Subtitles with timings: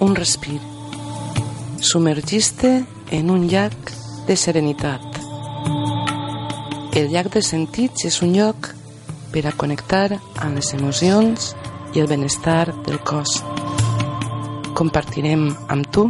[0.00, 0.60] Un respir.
[1.80, 3.74] Submergiste en un llac
[4.26, 5.00] de serenitat.
[6.94, 8.72] El llac de sentits és un lloc
[9.32, 11.52] per a connectar amb les emocions
[11.94, 13.38] i el benestar del cos.
[14.78, 16.08] Compartirem amb tu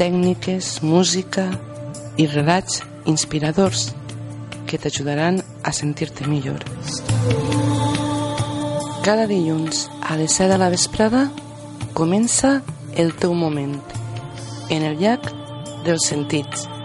[0.00, 1.50] tècniques, música
[2.16, 3.90] i relats inspiradors
[4.66, 6.64] que t'ajudaran a sentir-te millor.
[9.04, 11.28] Cada dilluns a les 7 de la vesprada
[11.96, 12.60] comença
[12.96, 13.76] el teu moment
[14.70, 15.32] en el llac
[15.84, 16.79] dels sentits.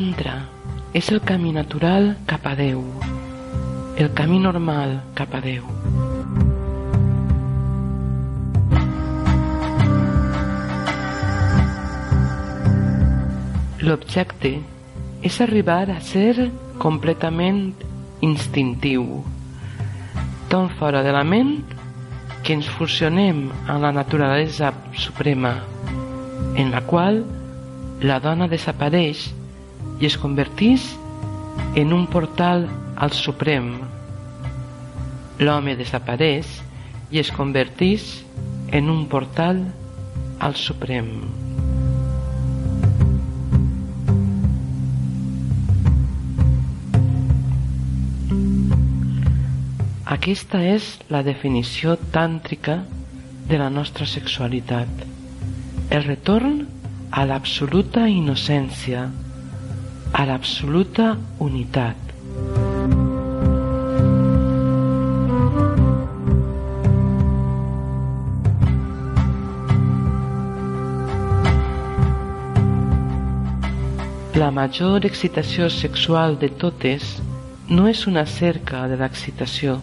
[0.00, 0.46] Tantra
[0.96, 2.78] és el camí natural cap a Déu,
[4.00, 5.66] el camí normal cap a Déu.
[13.84, 14.54] L'objecte
[15.20, 16.46] és arribar a ser
[16.80, 17.60] completament
[18.24, 19.04] instintiu,
[20.48, 21.52] tan fora de la ment
[22.40, 25.58] que ens fusionem amb la naturalesa suprema,
[26.56, 27.20] en la qual
[28.00, 29.26] la dona desapareix
[30.00, 30.86] i es convertís
[31.76, 32.66] en un portal
[32.96, 33.74] al Suprem.
[35.40, 36.48] L'home desapareix
[37.12, 38.24] i es convertís
[38.72, 39.62] en un portal
[40.40, 41.12] al Suprem.
[50.10, 52.80] Aquesta és la definició tàntrica
[53.48, 54.88] de la nostra sexualitat.
[55.90, 56.64] El retorn
[57.10, 59.08] a l'absoluta innocència,
[60.20, 61.96] a l'absoluta unitat.
[74.36, 77.16] La major excitació sexual de totes
[77.72, 79.80] no és una cerca de l'excitació,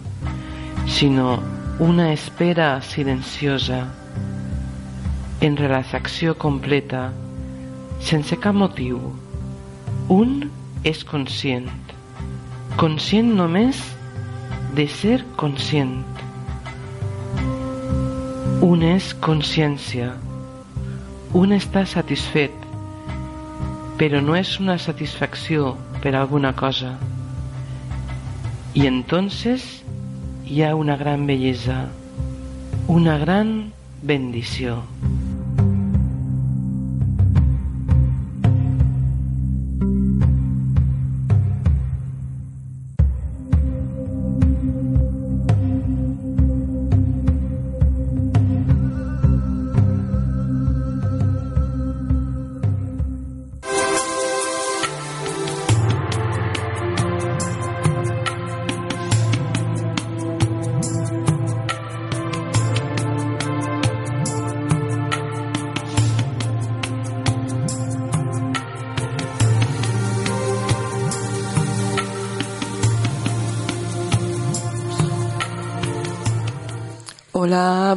[0.86, 1.40] sinó
[1.82, 3.88] una espera silenciosa,
[5.42, 7.08] en relaxació completa,
[8.12, 9.02] sense cap motiu.
[10.08, 10.46] Un
[10.88, 11.66] és conscient,
[12.80, 13.82] conscient només
[14.78, 15.98] de ser conscient.
[18.64, 20.14] Un és consciència,
[21.36, 22.56] un està satisfet,
[24.00, 26.96] però no és una satisfacció per alguna cosa.
[28.74, 29.84] Y entonces
[30.46, 31.90] hi ha una gran bellesa,
[32.88, 34.84] una gran bendició.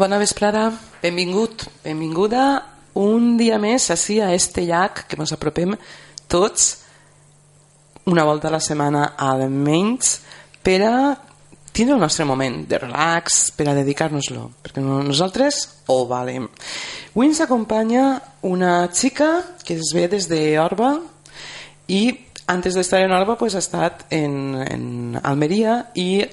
[0.00, 0.70] Bona vesprada,
[1.02, 2.44] benvingut, benvinguda
[2.96, 5.74] un dia més així a este llac que ens apropem
[6.24, 6.70] tots
[8.08, 10.14] una volta a la setmana almenys
[10.64, 10.94] per a
[11.76, 15.60] tindre el nostre moment de relax, per a dedicar-nos-lo, perquè nosaltres
[15.92, 16.48] ho valem.
[17.12, 20.94] Avui ens acompanya una xica que es ve des d'Orba
[21.92, 22.06] i
[22.48, 26.24] antes d'estar en Alba pues, ha estat en, en Almeria i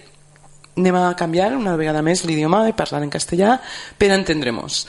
[0.78, 3.60] anem a canviar una vegada més l'idioma i parlar en castellà
[3.98, 4.88] per entendremos.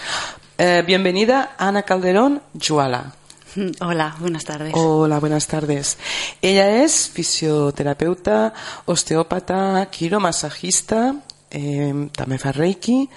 [0.58, 3.14] Eh, bienvenida Ana Calderón Juala.
[3.80, 4.72] Hola, buenas tardes.
[4.74, 5.96] Hola, buenas tardes.
[6.42, 8.52] Ella es fisioterapeuta,
[8.84, 11.14] osteópata, quiromasajista,
[11.50, 13.08] eh, també fa reiki,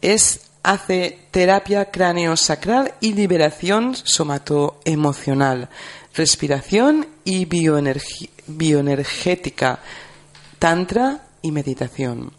[0.00, 5.68] es, hace terapia cráneo-sacral y liberación somatoemocional,
[6.14, 9.80] respiración y bioenergética,
[10.58, 12.32] tantra y meditación.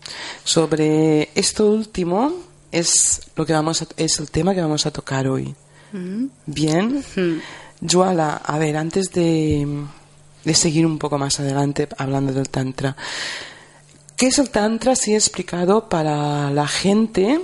[0.43, 2.33] Sobre esto último
[2.71, 5.55] es, lo que vamos a- es el tema que vamos a tocar hoy.
[6.45, 7.03] Bien.
[7.89, 9.67] Joala, a ver, antes de,
[10.43, 12.95] de seguir un poco más adelante hablando del Tantra,
[14.15, 17.39] ¿qué es el Tantra si explicado para la gente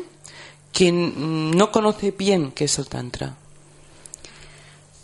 [0.74, 3.36] que mm, no conoce bien qué es el Tantra?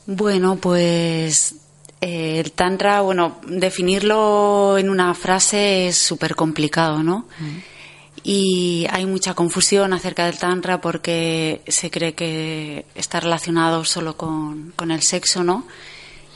[0.06, 1.56] Bueno, pues
[2.02, 7.28] el tantra, bueno, definirlo en una frase es súper complicado, ¿no?
[8.24, 14.74] Y hay mucha confusión acerca del tantra porque se cree que está relacionado solo con,
[14.76, 15.66] con el sexo, ¿no?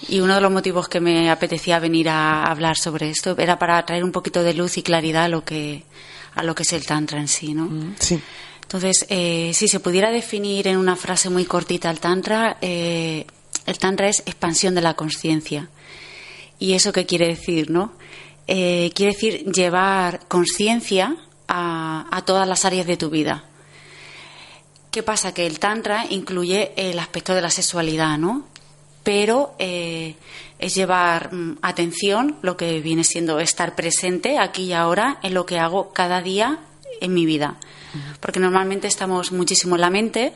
[0.07, 3.85] Y uno de los motivos que me apetecía venir a hablar sobre esto era para
[3.85, 5.83] traer un poquito de luz y claridad a lo que,
[6.35, 7.69] a lo que es el tantra en sí, ¿no?
[7.99, 8.21] Sí.
[8.73, 13.23] Entonces, eh, si se pudiera definir en una frase muy cortita el Tantra, eh,
[13.65, 15.69] el Tantra es expansión de la conciencia.
[16.59, 17.93] ¿Y eso qué quiere decir, no?
[18.47, 21.15] Eh, quiere decir llevar conciencia
[21.47, 23.45] a, a todas las áreas de tu vida.
[24.91, 25.33] ¿Qué pasa?
[25.33, 28.45] Que el Tantra incluye el aspecto de la sexualidad, ¿no?
[29.03, 30.15] Pero eh,
[30.59, 35.47] es llevar mm, atención, lo que viene siendo estar presente aquí y ahora en lo
[35.47, 36.59] que hago cada día
[37.01, 37.57] en mi vida.
[38.19, 40.33] Porque normalmente estamos muchísimo en la mente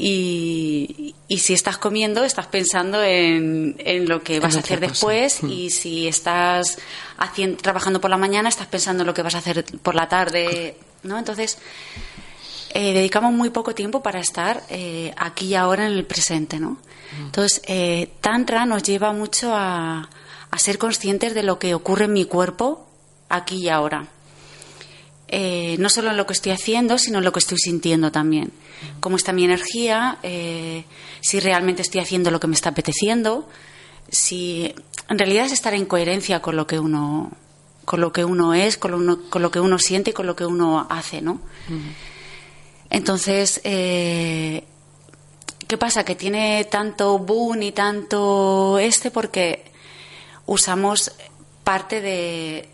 [0.00, 4.90] y, y si estás comiendo estás pensando en, en lo que vas a hacer cosa.
[4.90, 5.50] después Mm.
[5.50, 6.78] y si estás
[7.18, 10.08] haciendo, trabajando por la mañana estás pensando en lo que vas a hacer por la
[10.08, 11.18] tarde, ¿no?
[11.18, 11.58] Entonces
[12.74, 16.78] eh, dedicamos muy poco tiempo para estar eh, aquí y ahora en el presente, ¿no?
[17.18, 20.08] Entonces, eh, Tantra nos lleva mucho a,
[20.50, 22.86] a ser conscientes de lo que ocurre en mi cuerpo
[23.30, 24.06] aquí y ahora.
[25.30, 28.50] Eh, no solo en lo que estoy haciendo, sino en lo que estoy sintiendo también.
[29.00, 30.84] Cómo está mi energía, eh,
[31.20, 33.46] si realmente estoy haciendo lo que me está apeteciendo,
[34.10, 34.74] si
[35.10, 37.30] en realidad es estar en coherencia con lo que uno
[37.84, 40.26] con lo que uno es, con lo, uno- con lo que uno siente y con
[40.26, 41.40] lo que uno hace, ¿no?
[42.90, 44.64] Entonces, eh,
[45.66, 46.04] ¿qué pasa?
[46.04, 49.70] Que tiene tanto boom y tanto este porque
[50.46, 51.12] usamos
[51.64, 52.68] parte de,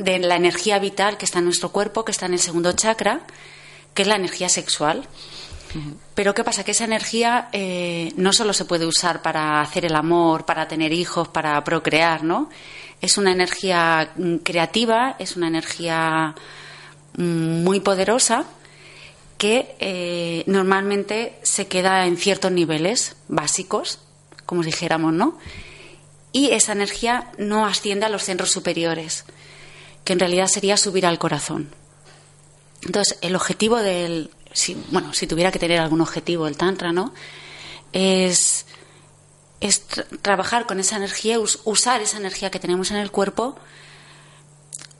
[0.00, 3.20] de la energía vital que está en nuestro cuerpo, que está en el segundo chakra,
[3.94, 5.06] que es la energía sexual.
[6.14, 6.64] Pero ¿qué pasa?
[6.64, 10.92] Que esa energía eh, no solo se puede usar para hacer el amor, para tener
[10.92, 12.50] hijos, para procrear, ¿no?
[13.00, 16.34] Es una energía mm, creativa, es una energía
[17.16, 18.46] mm, muy poderosa
[19.38, 24.00] que eh, normalmente se queda en ciertos niveles básicos,
[24.46, 25.38] como dijéramos, ¿no?
[26.32, 29.24] Y esa energía no asciende a los centros superiores,
[30.04, 31.70] que en realidad sería subir al corazón.
[32.82, 34.30] Entonces, el objetivo del.
[34.52, 37.12] Si, bueno, si tuviera que tener algún objetivo el Tantra, ¿no?
[37.92, 38.66] Es,
[39.60, 43.56] es tra- trabajar con esa energía, us- usar esa energía que tenemos en el cuerpo.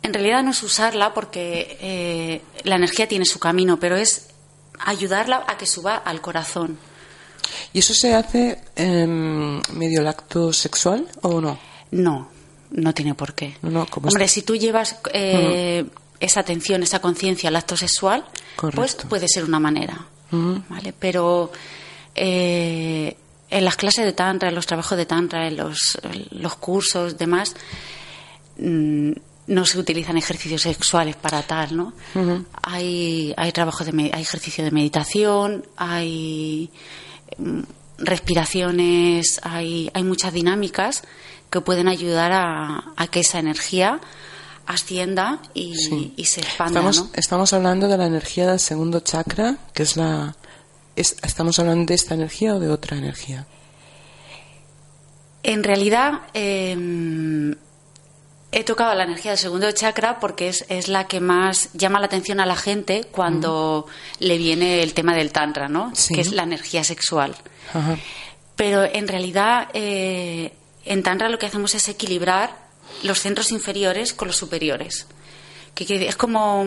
[0.03, 4.29] En realidad no es usarla porque eh, la energía tiene su camino, pero es
[4.79, 6.79] ayudarla a que suba al corazón.
[7.73, 11.59] ¿Y eso se hace medio el acto sexual o no?
[11.91, 12.31] No,
[12.71, 13.57] no tiene por qué.
[13.63, 15.85] No, como Hombre, es- si tú llevas eh,
[16.21, 18.25] esa atención, esa conciencia al acto sexual,
[18.77, 20.07] pues puede ser una manera.
[20.69, 20.93] ¿vale?
[20.99, 21.51] Pero
[22.15, 23.17] eh,
[23.51, 27.19] en las clases de Tantra, en los trabajos de Tantra, en los, en los cursos,
[27.19, 27.55] demás,
[28.59, 29.11] mm,
[29.49, 31.93] no se utilizan ejercicios sexuales para tal, ¿no?
[32.63, 36.71] Hay, hay trabajo de, hay ejercicio de meditación, hay
[37.39, 37.61] mm,
[37.99, 41.03] respiraciones, hay, hay muchas dinámicas
[41.51, 44.01] que pueden ayudar a, a que esa energía
[44.67, 46.15] ascienda y, Sí.
[46.17, 47.11] y se expanda, Estamos, ¿no?
[47.15, 50.37] estamos hablando de la energía del segundo chakra, que es la...
[50.97, 53.47] es- ¿Estamos hablando de esta energía o de otra energía?
[55.43, 57.55] En realidad, eh,
[58.53, 62.07] he tocado la energía del segundo chakra porque es, es la que más llama la
[62.07, 63.87] atención a la gente cuando
[64.19, 65.93] le viene el tema del tantra, ¿no?
[65.95, 66.15] Sí.
[66.15, 67.35] Que es la energía sexual.
[68.57, 70.53] Pero en realidad, eh,
[70.85, 72.57] en tantra lo que hacemos es equilibrar
[73.03, 75.07] los centros inferiores con los superiores.
[75.75, 76.67] Que, es como,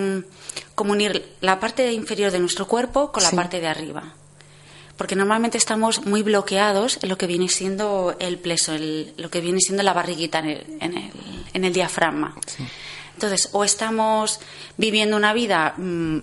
[0.75, 3.36] como unir la parte inferior de nuestro cuerpo con la Sí.
[3.36, 4.13] parte de arriba.
[4.96, 9.41] porque normalmente estamos muy bloqueados en lo que viene siendo el pleso, el- lo que
[9.41, 11.12] viene siendo la barriguita en el, en el,
[11.51, 12.36] en el diafragma.
[13.15, 14.39] Entonces, o estamos
[14.77, 16.17] viviendo una vida, mm,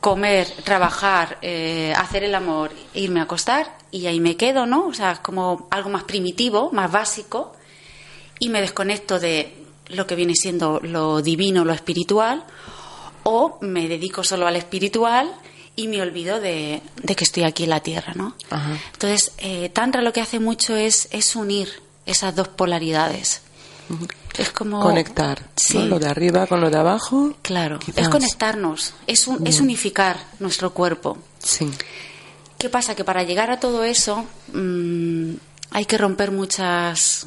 [0.00, 4.86] comer, trabajar, eh, hacer el amor, irme a acostar y ahí me quedo, ¿no?
[4.86, 7.52] O sea, es como algo más primitivo, más básico
[8.38, 12.44] y me desconecto de lo que viene siendo lo divino, lo espiritual,
[13.22, 15.32] o me dedico solo al espiritual
[15.74, 18.34] y me olvido de, de que estoy aquí en la tierra, ¿no?
[18.50, 18.78] Ajá.
[18.92, 21.68] Entonces, eh, Tantra lo que hace mucho es, es unir
[22.06, 23.42] esas dos polaridades.
[24.38, 24.80] Es como...
[24.80, 25.46] Conectar ¿no?
[25.56, 25.78] Sí.
[25.86, 27.34] lo de arriba con lo de abajo.
[27.42, 28.04] Claro, quizás.
[28.04, 31.18] es conectarnos, es, un- es unificar nuestro cuerpo.
[31.42, 31.70] Sí.
[32.58, 32.94] ¿Qué pasa?
[32.94, 35.32] Que para llegar a todo eso mm,
[35.70, 37.26] hay que romper muchas,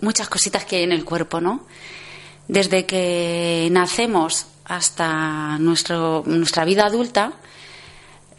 [0.00, 1.64] muchas cositas que hay en el cuerpo, ¿no?
[2.48, 7.32] Desde que nacemos hasta nuestro, nuestra vida adulta,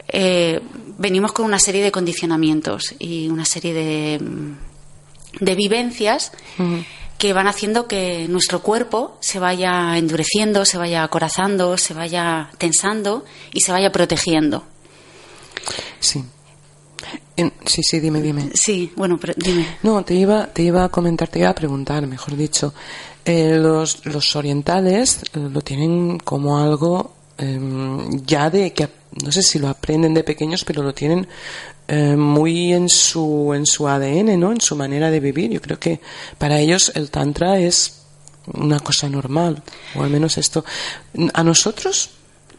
[0.08, 0.60] eh,
[0.98, 6.32] venimos con una serie de condicionamientos y una serie de, mm, de vivencias
[7.20, 13.26] que van haciendo que nuestro cuerpo se vaya endureciendo, se vaya acorazando, se vaya tensando
[13.52, 14.64] y se vaya protegiendo.
[16.00, 16.24] Sí.
[17.36, 18.50] En- sí, sí, dime, dime.
[18.54, 19.66] Sí, bueno, pero dime.
[19.82, 22.72] No, te iba, te iba a comentar, te iba a preguntar, mejor dicho.
[23.26, 28.88] Eh, los, los orientales eh, lo tienen como algo em, ya de que
[29.22, 31.28] no sé si lo aprenden de pequeños, pero lo tienen
[31.92, 34.52] eh, muy en su en su ADN, ¿no?
[34.52, 35.50] En su manera de vivir.
[35.50, 36.00] Yo creo que
[36.38, 38.02] para ellos el tantra es
[38.46, 39.60] una cosa normal,
[39.96, 40.64] o al menos esto.
[41.34, 42.10] A nosotros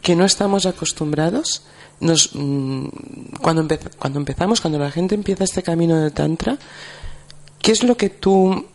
[0.02, 1.64] que no estamos acostumbrados,
[2.02, 2.88] nos, mm,
[3.42, 3.66] cuando,
[3.98, 6.58] cuando empezamos, cuando la gente empieza este camino del tantra,
[7.62, 8.66] ¿qué es lo que tú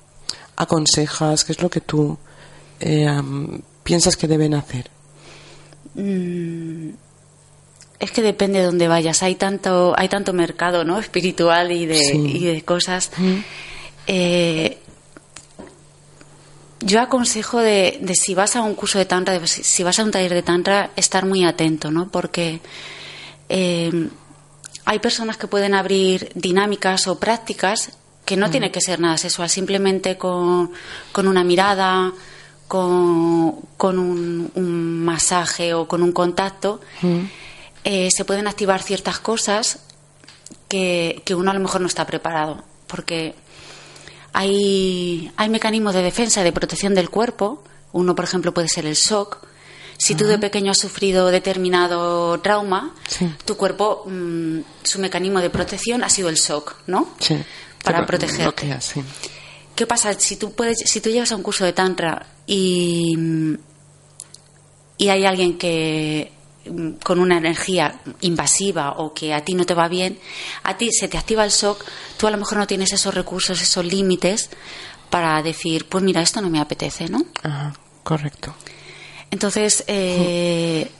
[0.56, 1.44] aconsejas?
[1.44, 2.16] ¿Qué es lo que tú
[2.80, 3.06] eh,
[3.82, 4.88] piensas que deben hacer?
[7.98, 9.22] Es que depende de dónde vayas.
[9.22, 10.98] Hay tanto, hay tanto mercado, ¿no?
[10.98, 12.16] Espiritual y de, Sí.
[12.36, 13.10] y de cosas.
[14.06, 14.78] Eh,
[16.80, 20.04] yo aconsejo de, de si vas a un curso de tantra, de si, vas a
[20.04, 22.08] un taller de tantra, estar muy atento, ¿no?
[22.08, 22.60] Porque
[23.48, 24.08] eh,
[24.84, 27.92] hay personas que pueden abrir dinámicas o prácticas
[28.24, 30.72] que no tiene que ser nada sexual, simplemente con,
[31.12, 32.12] con una mirada,
[32.68, 36.80] con, con un, un masaje o con un contacto,
[37.86, 39.78] eh, se pueden activar ciertas cosas
[40.68, 42.64] que, que uno a lo mejor no está preparado.
[42.88, 43.34] Porque
[44.32, 47.62] hay, hay mecanismos de defensa y de protección del cuerpo.
[47.92, 49.38] Uno, por ejemplo, puede ser el shock.
[49.98, 53.30] Si tú de pequeño has sufrido determinado trauma, Sí.
[53.46, 57.08] tu cuerpo, mm, su mecanismo de protección ha sido el shock, ¿no?
[57.18, 57.36] Sí.
[57.82, 58.42] Para Te protegerte.
[58.42, 59.00] bloquea, sí.
[59.74, 60.12] ¿Qué pasa?
[60.18, 63.16] Si tú, puedes, si tú llegas a un curso de Tantra y,
[64.98, 66.35] y hay alguien que mm,
[67.02, 70.18] con una energía invasiva o que a ti no te va bien,
[70.62, 71.84] a ti se te activa el shock,
[72.16, 74.50] tú a lo mejor no tienes esos recursos, esos límites
[75.10, 77.24] para decir, pues mira, esto no me apetece, ¿no?
[77.42, 78.54] Ajá, correcto.
[79.30, 80.90] Entonces, eh,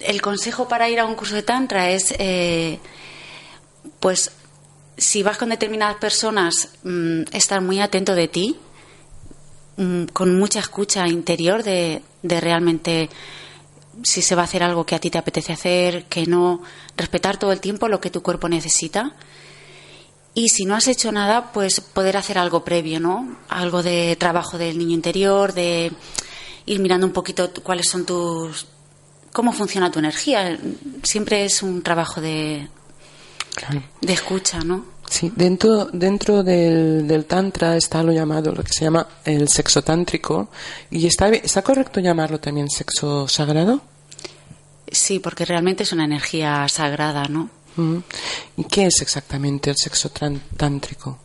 [0.00, 2.78] el consejo para ir a un curso de Tantra es, eh,
[4.00, 4.32] pues,
[4.96, 8.58] si vas con determinadas personas, mm, estar muy atento de ti,
[9.76, 13.10] mm, con mucha escucha interior de, de realmente
[14.02, 16.62] si se va a hacer algo que a ti te apetece hacer, que no,
[16.96, 19.14] respetar todo el tiempo lo que tu cuerpo necesita.
[20.34, 23.36] Y si no has hecho nada, pues poder hacer algo previo, ¿no?
[23.50, 25.92] Algo de trabajo del niño interior, de
[26.64, 28.66] ir mirando un poquito cuáles son tus.
[29.32, 30.58] cómo funciona tu energía.
[31.02, 32.68] Siempre es un trabajo de,
[33.54, 33.82] Claro.
[34.00, 34.86] de escucha, ¿no?
[35.12, 39.82] Sí, dentro, dentro del, del tantra está lo llamado, lo que se llama el sexo
[39.82, 40.48] tántrico.
[40.90, 43.82] ¿Y está, está correcto llamarlo también sexo sagrado?
[44.90, 47.50] Sí, porque realmente es una energía sagrada, ¿no?
[47.76, 47.98] Mm.
[48.56, 50.10] ¿Y qué es exactamente el sexo
[50.56, 51.18] tántrico?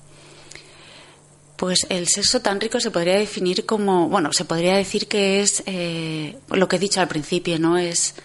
[1.56, 6.38] Pues el sexo tántrico se podría definir como, bueno, se podría decir que es eh,
[6.50, 7.78] lo que he dicho al principio, ¿no?
[7.78, 8.16] Es,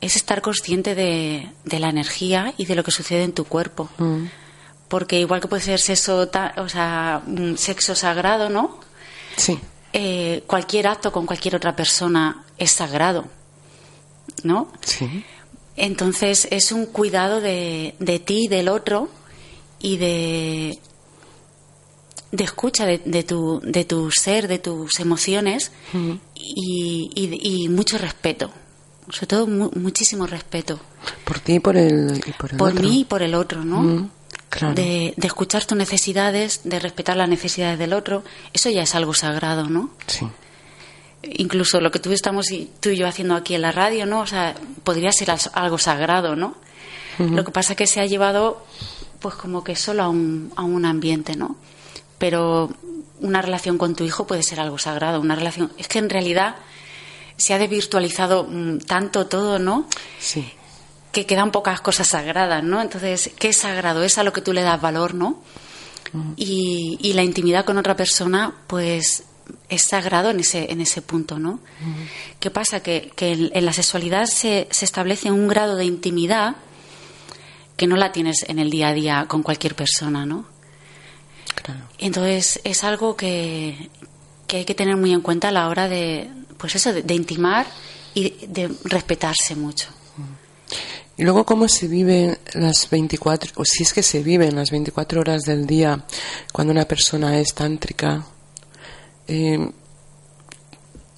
[0.00, 3.90] es estar consciente de, de la energía y de lo que sucede en tu cuerpo.
[3.98, 4.24] Mm.
[4.88, 6.28] Porque igual que puede ser sexo,
[6.58, 8.78] o sea, un sexo sagrado, ¿no?
[9.36, 9.58] Sí,
[9.92, 13.24] Eh, cualquier acto con cualquier otra persona es sagrado,
[14.42, 14.68] ¿no?
[14.84, 15.24] sí.
[15.78, 19.08] Entonces es un cuidado de, de ti y del otro
[19.78, 20.78] y de,
[22.32, 25.70] de escucha de, de tu, de tu ser, de tus emociones
[26.34, 28.50] y, y- y mucho respeto.
[29.10, 30.80] Sobre todo mu- muchísimo respeto.
[31.24, 32.82] Por ti y por el, y por el Por otro.
[32.82, 33.80] mí y por el otro, ¿no?
[33.82, 34.10] Mm,
[34.56, 34.74] claro.
[34.74, 38.24] De, de escuchar tus necesidades, de respetar las necesidades del otro.
[38.52, 39.90] Eso ya es algo sagrado, ¿no?
[40.06, 40.26] Sí.
[41.22, 44.20] incluso lo que tú estamos y tú y yo haciendo aquí en la radio, ¿no?
[44.20, 46.54] O sea, podría ser algo sagrado, ¿no?
[47.18, 48.64] Lo que pasa es que se ha llevado,
[49.20, 51.56] pues como que solo a un, a un ambiente, ¿no?
[52.18, 52.70] Pero
[53.20, 55.72] una relación con tu hijo puede ser algo sagrado, una relación.
[55.78, 56.56] Es que en realidad
[57.38, 59.86] se ha desvirtualizado mm, tanto todo, ¿no?
[60.18, 60.46] Sí.
[61.16, 62.82] Que quedan pocas cosas sagradas, ¿no?
[62.82, 64.04] Entonces, ¿qué es sagrado?
[64.04, 65.40] Es a lo que tú le das valor, ¿no?
[66.36, 69.24] y, y, la intimidad con otra persona, pues
[69.70, 71.58] es sagrado en ese, en ese punto, ¿no?
[72.38, 72.80] ¿Qué pasa?
[72.80, 76.56] Que, que en, la sexualidad se, se, establece un grado de intimidad
[77.78, 80.44] que no la tienes en el día a día con cualquier persona, ¿no?
[81.54, 81.80] Claro.
[81.96, 83.88] Entonces es algo que,
[84.46, 87.14] que, hay que tener muy en cuenta a la hora de, pues eso, de, de
[87.14, 87.66] intimar
[88.12, 89.88] y de respetarse mucho.
[91.18, 95.20] Y luego, ¿cómo se viven las 24, o si es que se viven las 24
[95.20, 96.04] horas del día
[96.52, 98.24] cuando una persona es tántrica?
[99.26, 99.70] Eh,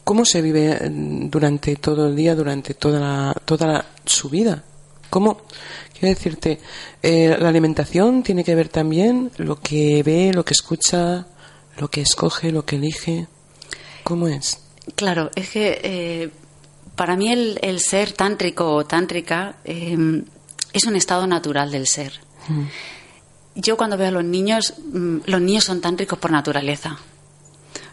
[0.05, 4.65] ¿Cómo se vive durante todo el día, durante toda, toda su vida?
[5.11, 5.43] ¿Cómo?
[5.93, 6.61] Quiero decirte,
[7.03, 11.27] eh, la alimentación tiene que ver también lo que ve, lo que escucha,
[11.77, 13.27] lo que escoge, lo que elige.
[14.05, 14.61] ¿Cómo es?
[14.95, 16.31] Claro, es que eh,
[16.99, 19.97] para mí el, el, ser tántrico o tántrica eh,
[20.73, 22.13] es un estado natural del ser.
[22.49, 22.65] Mm.
[23.55, 26.99] Yo cuando veo a los niños, mm, los niños son tántricos por naturaleza.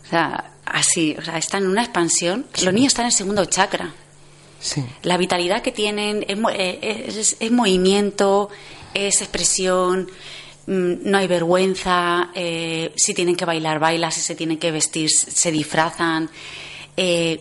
[0.05, 2.47] O sea, así, o sea, están en una expansión.
[2.55, 2.65] Sí.
[2.65, 3.93] Los niños están en el segundo chakra.
[4.59, 4.83] Sí.
[5.03, 8.49] La vitalidad que tienen es, eh, es, es movimiento,
[8.95, 10.09] es expresión,
[10.65, 15.11] mm, no hay vergüenza, eh, si tienen que bailar, bailan, si se tienen que vestir,
[15.11, 16.27] se disfrazan,
[16.97, 17.39] eh,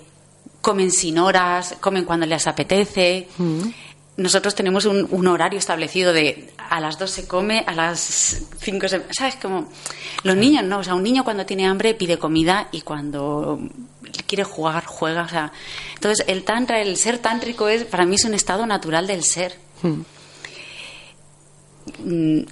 [0.65, 3.29] comen sin horas, comen cuando les apetece.
[3.39, 3.69] Mm.
[4.17, 8.89] Nosotros tenemos un, un, horario establecido de a las dos se come, a las cinco
[8.89, 9.03] se...
[9.11, 9.37] ¿Sabes?
[9.37, 9.69] Como
[10.23, 10.79] los niños, ¿no?
[10.79, 13.61] O sea, un niño cuando tiene hambre pide comida y cuando
[14.27, 15.25] quiere jugar, juega.
[15.25, 15.53] O sea,
[15.95, 19.59] entonces el tantra, el ser tántrico es, para mí es un estado natural del ser.
[19.83, 20.01] Mm.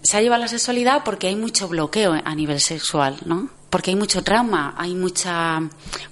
[0.03, 3.49] Se ha llevado a la sexualidad porque hay mucho bloqueo a nivel sexual, ¿no?
[3.73, 5.59] Porque hay mucho trauma, hay mucha,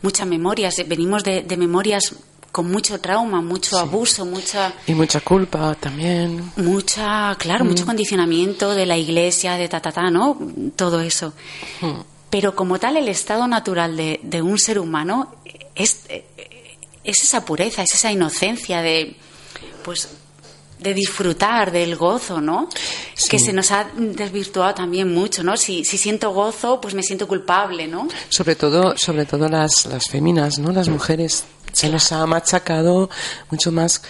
[0.01, 0.77] mucha memorias.
[0.89, 2.15] Venimos de, de memorias
[2.51, 3.83] con mucho trauma, mucho sí.
[3.83, 4.73] abuso, mucha...
[4.87, 6.53] Y mucha culpa también.
[6.57, 7.69] Mucha, claro, mm.
[7.69, 10.39] mucho condicionamiento de la iglesia, de ta, ta, ta, ¿no?
[10.75, 11.35] Todo eso.
[11.83, 12.01] Mm.
[12.31, 15.35] Pero como tal, el estado natural de, de un ser humano
[15.75, 19.19] es, es, esa pureza, es esa inocencia de,
[19.85, 20.09] pues,
[20.81, 22.69] de disfrutar del gozo, ¿no?
[23.15, 23.29] Sí.
[23.29, 25.57] Que se nos ha desvirtuado también mucho, ¿no?
[25.57, 28.09] Si, si, siento gozo, pues me siento culpable, ¿no?
[28.29, 30.73] Sobre todo, sobre todo las, las féminas, ¿no?
[30.73, 33.11] Las mujeres se nos ha machacado
[33.51, 34.03] mucho más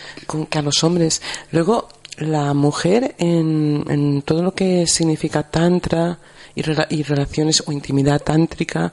[0.49, 1.21] que a los hombres.
[1.51, 6.19] Luego, la mujer en, en todo lo que significa tantra
[6.55, 8.93] y, y relaciones o intimidad tántrica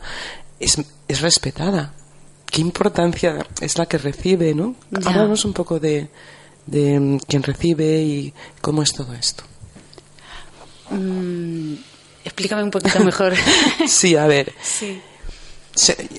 [0.59, 1.93] es, es, respetada.
[2.45, 4.75] ¿Qué importancia es la que recibe, no?
[4.89, 5.09] Ya.
[5.09, 6.09] Hablamos un poco de,
[6.67, 9.43] de mm, quién recibe y cómo es todo esto.
[10.91, 11.73] Mm,
[12.23, 13.33] explícame un poquito mejor.
[13.87, 14.53] sí, a ver.
[14.61, 15.01] Sí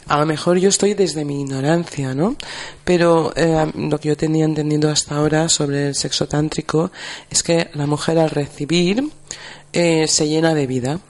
[0.07, 2.37] a lo mejor yo estoy desde mi ignorancia, ¿no?
[2.85, 6.91] Pero eh, lo que yo tenía entendido hasta ahora sobre el sexo tántrico
[7.31, 9.03] es que la mujer al recibir
[9.73, 11.01] eh, se llena de vida.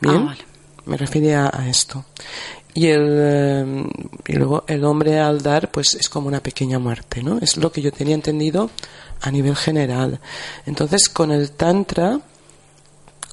[0.00, 0.16] ¿Bien?
[0.16, 0.44] Ah, vale.
[0.86, 2.06] Me refiero a, esto.
[2.78, 3.84] Y, el, eh,
[4.28, 7.38] y luego el hombre al dar, pues es como una pequeña muerte, ¿no?
[7.40, 8.70] Es lo que yo tenía entendido
[9.20, 10.20] a nivel general.
[10.64, 12.20] Entonces, con el Tantra,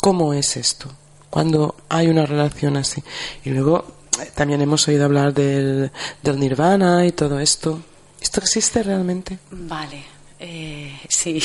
[0.01, 0.89] ¿cómo es esto?
[1.29, 3.03] Cuando hay una relación así.
[3.43, 3.85] Y luego
[4.33, 5.91] también hemos oído hablar del,
[6.23, 7.79] del nirvana y todo esto.
[8.19, 9.37] ¿Esto existe realmente?
[9.51, 10.05] Vale,
[10.39, 11.39] eh, sí.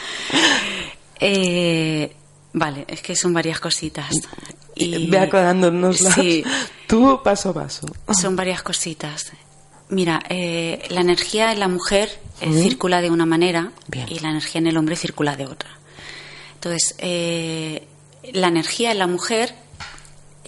[1.20, 2.16] eh,
[2.52, 4.10] vale, es que son varias cositas.
[4.74, 6.44] Y, Ve aclarándonos sí,
[6.86, 7.86] tú paso a paso.
[8.20, 9.32] Son varias cositas.
[9.90, 14.06] Mira, eh, la energía en la mujer eh, circula de una manera Bien.
[14.08, 15.70] y la energía en el hombre circula de otra.
[16.54, 17.86] Entonces, eh,
[18.32, 19.54] la energía en la mujer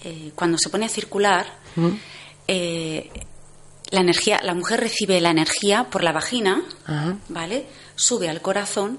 [0.03, 1.47] eh, cuando se pone a circular,
[2.49, 3.11] eh,
[3.91, 7.17] la energía, la mujer recibe la energía por la vagina, Ajá.
[7.29, 7.67] ¿vale?
[7.95, 8.99] Sube al corazón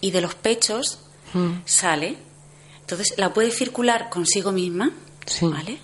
[0.00, 1.00] y de los pechos
[1.66, 2.16] sale.
[2.86, 4.92] Entonces la puede circular consigo misma,
[5.26, 5.44] sí.
[5.46, 5.78] ¿vale?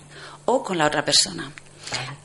[0.45, 1.51] O con la otra persona.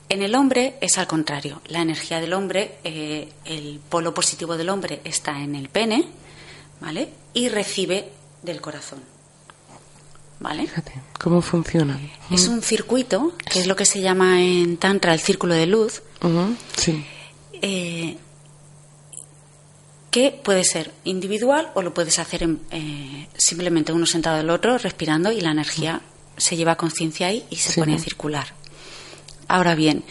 [0.09, 1.61] En el hombre es al contrario.
[1.67, 6.07] La energía del hombre, eh, el polo positivo del hombre está en el pene,
[6.81, 7.09] ¿vale?
[7.35, 8.12] Y recibe
[8.43, 9.01] del corazón.
[10.38, 10.69] ¿Vale?
[10.69, 11.99] Fíjate, ¿cómo funciona?
[12.31, 16.03] Es un circuito, que es lo que se llama en Tantra el círculo de luz.
[16.23, 16.57] Uh -huh.
[16.77, 17.05] Sí.
[17.61, 18.17] Eh,
[20.11, 24.79] que puede ser individual o lo puedes hacer en, eh, simplemente uno sentado del otro,
[24.79, 26.01] respirando y la energía
[26.37, 27.81] se lleva conciencia ahí y se Sí.
[27.81, 28.47] pone a circular.
[29.49, 30.05] Ahora bien,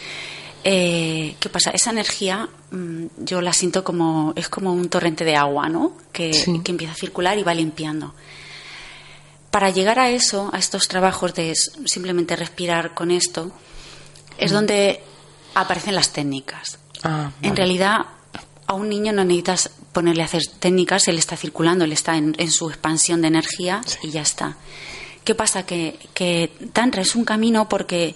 [0.64, 1.70] eh, ¿qué pasa?
[1.70, 5.96] Esa energía mm, yo la siento como, es como un torrente de agua, ¿no?
[6.12, 6.60] Que, Sí.
[6.62, 8.14] que empieza a circular y va limpiando.
[9.50, 11.54] Para llegar a eso, a estos trabajos de
[11.86, 13.50] simplemente respirar con esto,
[14.36, 15.00] es donde
[15.54, 16.78] aparecen las técnicas.
[17.02, 18.00] Ah, En realidad,
[18.68, 22.34] a un niño no necesitas ponerle a hacer técnicas, él está circulando, él está en,
[22.38, 24.56] en su expansión de energía y ya está.
[25.24, 25.64] ¿Qué pasa?
[25.64, 28.14] Que, que Tantra es un camino porque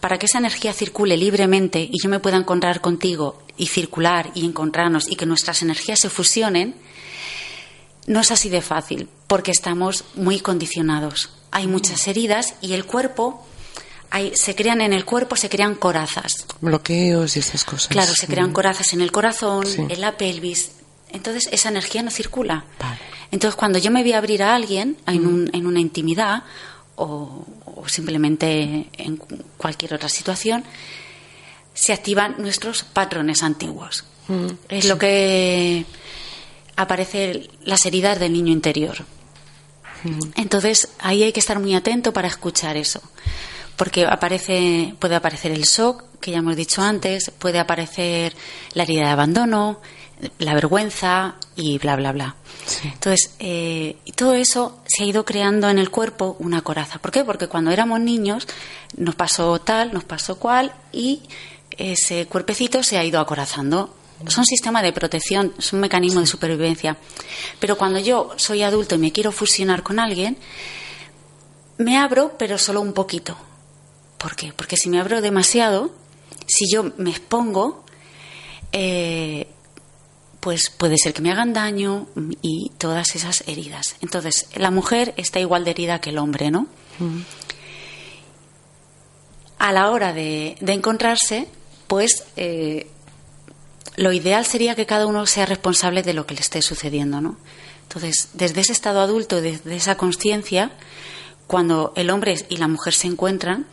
[0.00, 4.44] para que esa energía circule libremente y yo me pueda encontrar contigo y circular y
[4.44, 6.74] encontrarnos y que nuestras energías se fusionen,
[8.06, 11.30] no es así de fácil, porque estamos muy condicionados.
[11.52, 13.46] Hay muchas heridas y el cuerpo,
[14.10, 16.46] hay, se crean en el cuerpo, se crean corazas.
[16.60, 17.88] Bloqueos y esas cosas.
[17.88, 18.52] Claro, se crean Mm.
[18.52, 19.82] corazas en el corazón, Sí.
[19.88, 20.72] en la pelvis.
[21.10, 22.64] Entonces esa energía no circula.
[22.78, 22.98] Vale.
[23.30, 26.42] Entonces cuando yo me voy a abrir a alguien en, un- en una intimidad
[26.96, 30.64] o, o simplemente en cu- cualquier otra situación,
[31.74, 34.04] se activan nuestros patrones antiguos.
[34.28, 34.46] Mm.
[34.68, 35.84] Es lo que
[36.76, 39.04] aparece las heridas del niño interior.
[40.34, 43.02] Entonces ahí hay que estar muy atento para escuchar eso,
[43.80, 48.36] porque aparece, puede aparecer el shock que ya hemos dicho antes, puede aparecer
[48.74, 49.80] la herida de abandono,
[50.38, 52.36] la vergüenza y bla bla bla.
[52.84, 56.98] Entonces eh, y todo eso se ha ido creando en el cuerpo una coraza.
[56.98, 57.24] ¿Por qué?
[57.24, 58.46] Porque cuando éramos niños
[58.98, 61.22] nos pasó tal, nos pasó cual y
[61.78, 63.96] ese cuerpecito se ha ido acorazando.
[64.26, 66.98] Es un sistema de protección, es un mecanismo de supervivencia.
[67.58, 70.36] Pero cuando yo soy adulto y me quiero fusionar con alguien,
[71.78, 73.38] me abro, pero solo un poquito.
[74.20, 74.52] ¿Por qué?
[74.54, 75.90] Porque si me abro demasiado,
[76.46, 77.86] si yo me expongo,
[78.70, 79.46] eh,
[80.40, 82.06] pues puede ser que me hagan daño
[82.42, 83.96] y todas esas heridas.
[84.02, 86.66] Entonces, la mujer está igual de herida que el hombre, ¿no?
[89.58, 91.48] A la hora de, de encontrarse,
[91.86, 92.90] pues eh,
[93.96, 97.38] lo ideal sería que cada uno sea responsable de lo que le esté sucediendo, ¿no?
[97.84, 100.72] Entonces, desde ese estado adulto, desde esa conciencia,
[101.46, 103.66] cuando el hombre y la mujer se encuentran,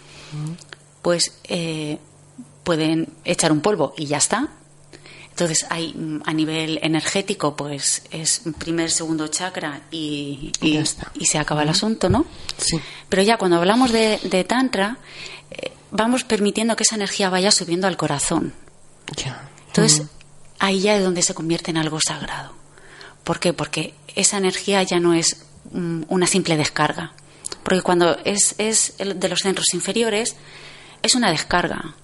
[1.02, 2.00] pues eh,
[2.64, 4.50] pueden echar un polvo y ya está.
[5.30, 11.12] Entonces, hay a nivel energético, pues es primer, segundo chakra y, y- Ya está.
[11.14, 12.26] y se acaba el asunto, ¿no?
[12.58, 12.80] Sí.
[13.08, 14.98] Pero ya cuando hablamos de, de Tantra,
[15.52, 18.52] eh, vamos permitiendo que esa energía vaya subiendo al corazón.
[19.16, 19.48] Ya.
[19.68, 20.08] Entonces,
[20.58, 22.54] ahí ya es donde se convierte en algo sagrado.
[23.24, 23.54] ¿Por qué?
[23.54, 27.14] Porque esa energía ya no es mm, una simple descarga.
[27.68, 30.38] Porque cuando es, es el de los centros inferiores,
[31.04, 31.96] es una descarga.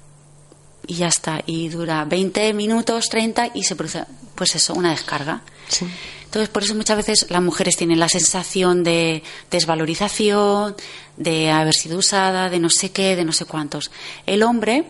[0.86, 1.42] Y ya está.
[1.46, 4.04] Y dura 20 minutos, 30 y se produce,
[4.36, 5.42] pues eso, una descarga.
[5.70, 5.88] Sí.
[6.26, 10.76] Entonces, por eso muchas veces las mujeres tienen la sensación de desvalorización,
[11.16, 13.90] de haber sido usada, de no sé qué, de no sé cuántos.
[14.26, 14.84] El hombre,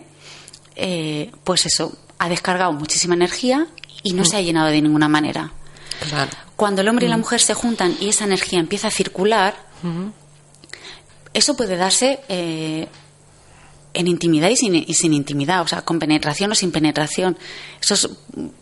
[0.74, 3.68] eh, pues eso, ha descargado muchísima energía
[4.02, 5.52] y no se ha llenado de ninguna manera.
[6.08, 6.32] Claro.
[6.56, 9.54] Cuando el hombre y la mujer se juntan y esa energía empieza a circular,
[11.34, 12.88] eso puede darse eh,
[13.92, 17.36] en intimidad y sin, y sin intimidad, o sea, con penetración o sin penetración.
[17.80, 18.08] Eso es-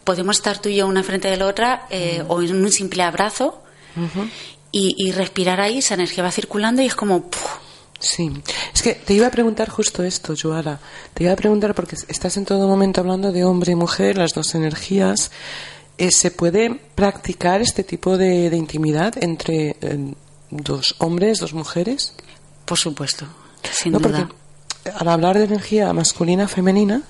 [0.04, 3.02] podemos estar tú y yo una frente de la otra eh, o en un simple
[3.02, 3.62] abrazo
[4.72, 7.22] y, y respirar ahí, esa energía va circulando y es como...
[7.30, 7.42] ¡puf!
[7.98, 8.32] Sí,
[8.74, 10.80] es que te iba a preguntar justo esto, Joara.
[11.14, 14.32] Te iba a preguntar porque estás en todo momento hablando de hombre y mujer, las
[14.34, 15.30] dos energías.
[15.98, 20.14] Eh, ¿Se puede practicar este tipo de, de intimidad entre eh,
[20.50, 22.14] dos hombres, dos mujeres?
[22.64, 23.26] Por supuesto,
[23.72, 24.28] sin no, duda.
[24.28, 27.02] porque al hablar de energía masculina, femenina,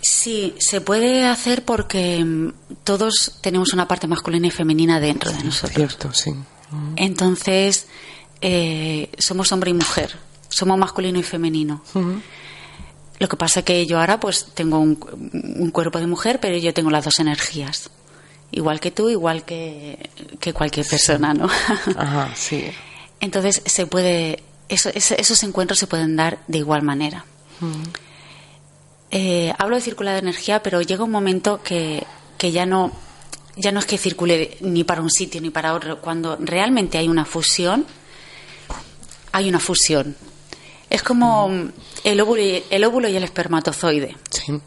[0.00, 2.52] Sí, se puede hacer porque mm,
[2.84, 5.74] todos tenemos una parte masculina y femenina dentro de nosotros.
[5.74, 6.30] cierto, sí.
[6.30, 6.92] Mm.
[6.96, 7.88] Entonces,
[8.40, 10.16] eh, somos hombre y mujer,
[10.48, 11.82] somos masculino y femenino.
[13.18, 14.96] Lo que pasa es que yo ahora pues tengo un,
[15.58, 17.90] un cuerpo de mujer, pero yo tengo las dos energías.
[18.52, 21.48] Igual que tú, igual que, que cualquier persona, ¿no?
[21.96, 22.70] Ajá, sí.
[23.20, 27.24] Entonces se puede, eso- esos encuentros se pueden dar de igual manera.
[29.10, 32.04] Eh, hablo de circular de energía, pero llega un momento que,
[32.36, 32.92] que ya no
[33.56, 36.00] ya no es que circule ni para un sitio ni para otro.
[36.00, 37.86] Cuando realmente hay una fusión,
[39.32, 40.14] hay una fusión.
[40.90, 41.50] Es como
[42.04, 44.60] el óvulo y, el óvulo y el espermatozoide, Sí.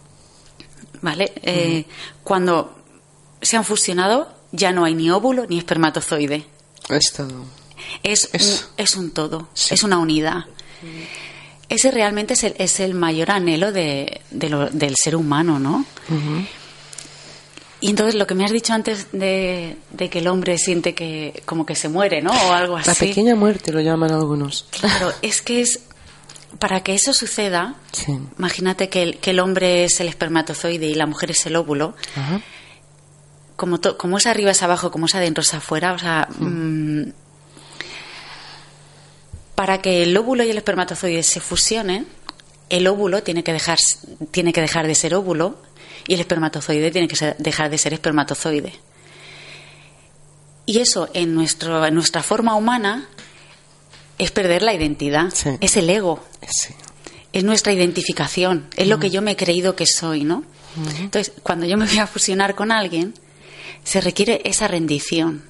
[1.01, 1.31] ¿vale?
[1.43, 1.85] Eh,
[2.23, 2.75] Cuando
[3.41, 6.45] se han fusionado, ya no hay ni óvulo ni espermatozoide.
[6.89, 7.45] Es todo.
[8.03, 9.73] Es, Es- un, es un todo, Sí.
[9.73, 10.45] es una unidad.
[11.69, 15.85] Ese realmente es el, es el mayor anhelo de, de lo- del ser humano, ¿no?
[17.79, 21.41] Y entonces lo que me has dicho antes de, de que el hombre siente que
[21.45, 22.31] como que se muere, ¿no?
[22.31, 22.87] O algo así.
[22.89, 24.67] La pequeña muerte lo llaman algunos.
[24.69, 25.79] Claro, es que es
[26.59, 28.19] para que eso suceda, Sí.
[28.37, 31.95] imagínate que el, que el hombre es el espermatozoide y la mujer es el óvulo,
[32.15, 32.41] Ajá.
[33.55, 37.03] como, to- como es arriba es abajo, como es adentro es afuera, o sea, mm,
[39.55, 42.07] para que el óvulo y el espermatozoide se fusionen,
[42.69, 43.77] el óvulo tiene que dejar,
[44.31, 45.57] tiene que dejar de ser óvulo
[46.07, 48.73] y el espermatozoide tiene que ser- dejar de ser espermatozoide.
[50.65, 53.07] Y eso en, nuestro, en nuestra forma humana
[54.17, 55.49] es perder la identidad, Sí.
[55.59, 56.73] es el ego Sí.
[57.33, 60.43] es nuestra identificación, es lo que yo me he creído que soy, ¿no?
[60.99, 63.13] Entonces, cuando yo me voy a fusionar con alguien,
[63.83, 65.43] se requiere esa rendición,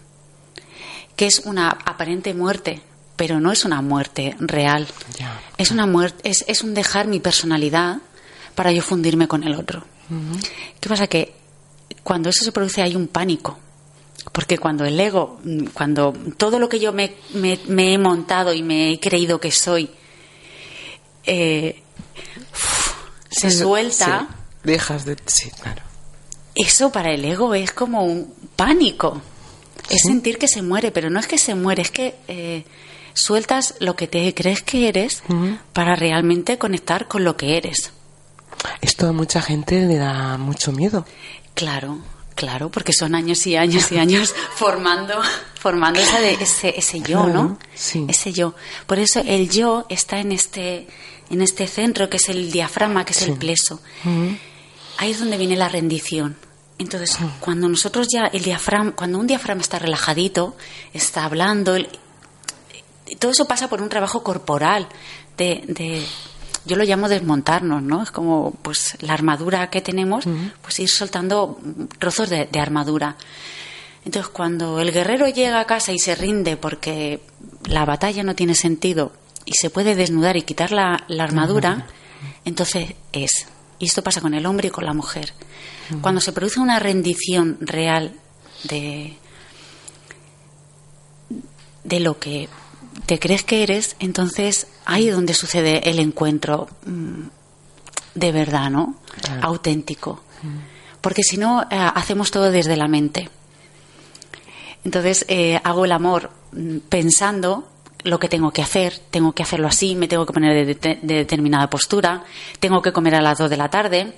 [1.15, 2.81] que es una aparente muerte,
[3.21, 4.87] pero no es una muerte real.
[5.55, 7.97] Es una muerte, es, es un dejar mi personalidad
[8.55, 9.83] para yo fundirme con el otro.
[10.79, 11.05] ¿Qué pasa?
[11.05, 11.31] Que
[12.01, 13.59] cuando eso se produce hay un pánico.
[14.31, 15.39] Porque cuando el ego,
[15.71, 19.51] cuando todo lo que yo me, me- me he montado y me he creído que
[19.51, 19.91] soy,
[21.23, 21.79] eh,
[22.51, 22.93] uf,
[23.29, 24.35] se suelta, sí.
[24.63, 25.15] Dejas de...
[25.27, 25.83] Sí, claro.
[26.55, 29.21] eso para el ego es como un pánico.
[29.91, 32.65] Es sentir que se muere, pero no es que se muere, es que eh,
[33.13, 35.23] sueltas lo que te crees que eres
[35.73, 37.91] para realmente conectar con lo que eres.
[38.81, 41.05] Esto a mucha gente le da mucho miedo.
[41.53, 41.99] Claro,
[42.35, 45.15] claro, porque son años y años y años formando,
[45.59, 47.59] formando esa de- ese, ese yo, Claro, ¿no?
[47.73, 48.05] sí.
[48.07, 48.53] Ese yo.
[48.87, 50.87] Por eso el yo está en este,
[51.29, 53.31] en este centro que es el diafragma, que es Sí.
[53.31, 53.81] el pleso.
[54.97, 56.37] Ahí es donde viene la rendición.
[56.77, 60.55] Entonces, cuando nosotros ya el diafragma, cuando un diafragma está relajadito,
[60.93, 61.89] está hablando, el-
[63.19, 64.87] todo eso pasa por un trabajo corporal
[65.37, 66.05] de, de-
[66.65, 68.03] yo lo llamo desmontarnos, ¿no?
[68.03, 70.25] Es como pues la armadura que tenemos,
[70.61, 71.59] pues ir soltando
[71.97, 73.15] trozos de, de armadura.
[74.05, 77.21] Entonces, cuando el guerrero llega a casa y se rinde porque
[77.65, 79.11] la batalla no tiene sentido
[79.45, 81.87] y se puede desnudar y quitar la, la armadura,
[82.45, 83.47] entonces es.
[83.79, 85.33] Y esto pasa con el hombre y con la mujer.
[86.01, 88.13] Cuando se produce una rendición real
[88.65, 89.17] de,
[91.83, 92.47] de lo que
[93.11, 97.23] te crees que eres, entonces ahí es donde sucede el encuentro mm,
[98.15, 98.95] de verdad, ¿no?
[99.21, 99.47] Claro.
[99.47, 100.23] Auténtico.
[101.01, 103.27] Porque si no, eh, hacemos todo desde la mente.
[104.85, 107.67] Entonces eh, hago el amor mm, pensando
[108.03, 110.99] lo que tengo que hacer, tengo que hacerlo así, me tengo que poner de, de-
[111.01, 112.23] de determinada postura,
[112.61, 114.13] tengo que comer a las 2 de la tarde,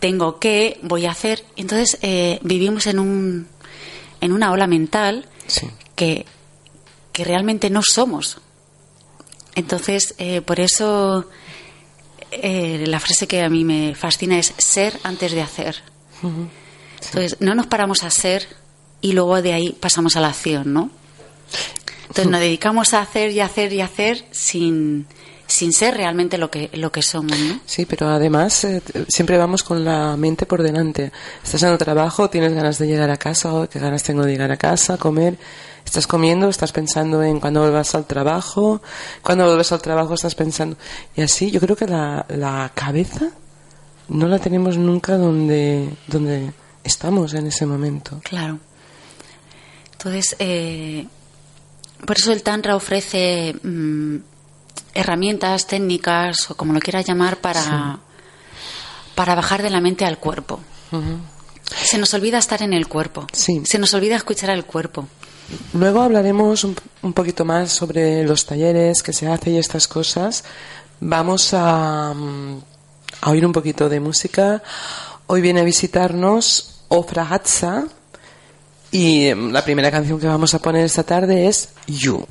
[0.00, 1.44] tengo que, voy a hacer.
[1.54, 3.46] Entonces eh, vivimos en, un,
[4.20, 5.68] en una ola mental Sí.
[5.94, 6.26] que,
[7.14, 8.38] que realmente no somos.
[9.54, 11.30] Entonces, eh, por eso
[12.32, 15.76] eh, la frase que a mí me fascina es ser antes de hacer.
[16.22, 18.48] Entonces, no nos paramos a ser
[19.00, 20.90] y luego de ahí pasamos a la acción, ¿no?
[22.08, 25.06] Entonces, nos dedicamos a hacer y hacer y hacer sin,
[25.46, 27.60] sin ser realmente lo que, lo que somos, ¿no?
[27.64, 31.12] Sí, pero además eh, siempre vamos con la mente por delante.
[31.44, 34.50] Estás en el trabajo, tienes ganas de llegar a casa, qué ganas tengo de llegar
[34.50, 35.38] a casa, comer.
[35.84, 38.82] Estás comiendo, estás pensando en cuando vuelvas al trabajo,
[39.22, 40.76] cuando vuelves al trabajo estás pensando.
[41.14, 43.30] Y así, yo creo que la, la cabeza
[44.08, 48.20] no la tenemos nunca donde, donde estamos en ese momento.
[48.24, 48.58] Claro.
[49.92, 51.06] Entonces, eh,
[52.06, 54.16] por eso el Tantra ofrece mm,
[54.94, 57.98] herramientas, técnicas, o como lo quieras llamar, para,
[59.14, 60.60] para bajar de la mente al cuerpo.
[61.84, 63.26] Se nos olvida estar en el cuerpo.
[63.32, 63.62] Sí.
[63.64, 65.08] Se nos olvida escuchar al cuerpo.
[65.72, 70.44] Luego hablaremos un, poquito más sobre los talleres que se hace y estas cosas.
[71.00, 72.58] Vamos a, mm,
[73.20, 74.62] a oír un poquito de música.
[75.26, 77.86] Hoy viene a visitarnos Ofra Hatsa
[78.90, 82.24] y em, la primera canción que vamos a poner esta tarde es You.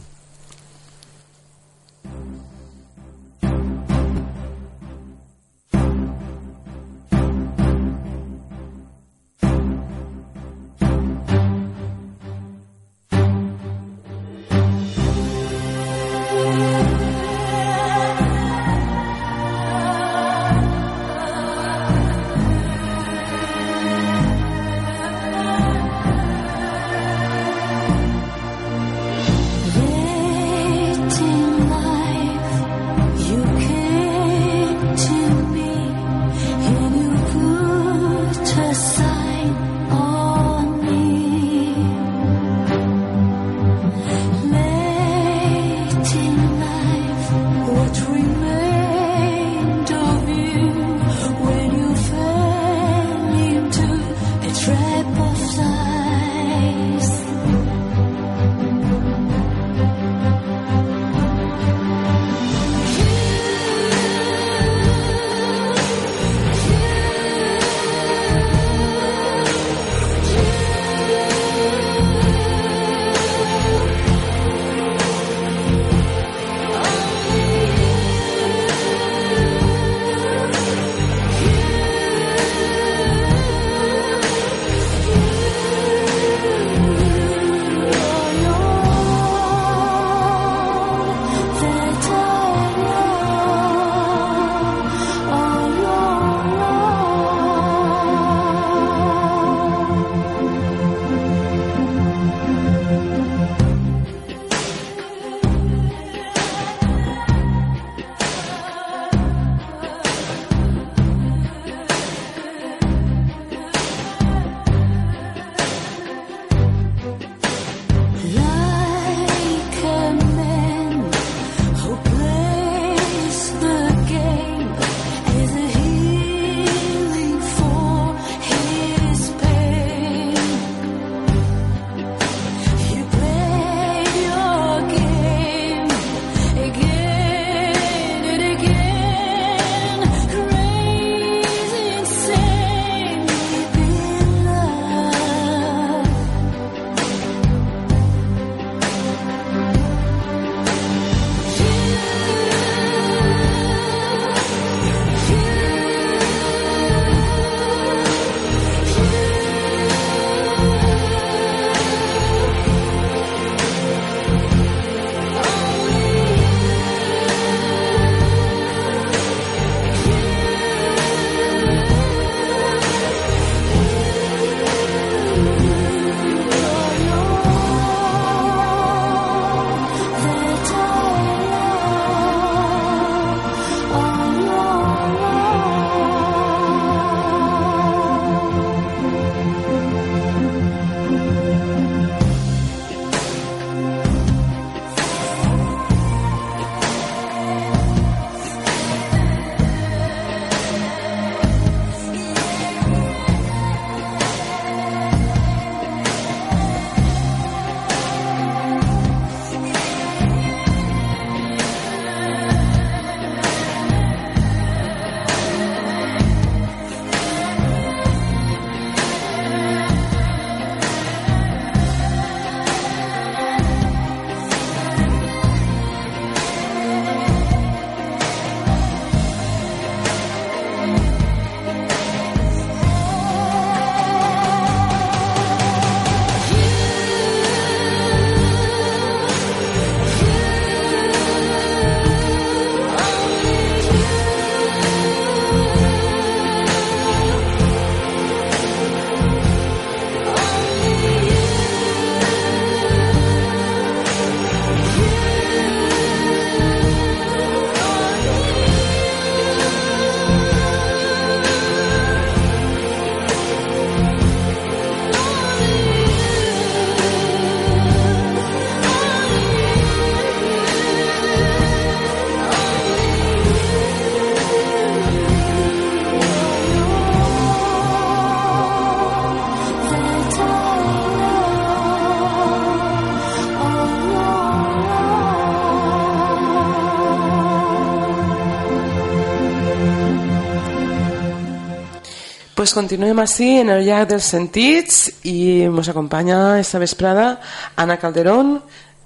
[292.74, 294.96] Pues continuem així en el llac dels sentits
[295.30, 297.36] i ens acompanya esta vesprada
[297.78, 298.64] Ana Calderón,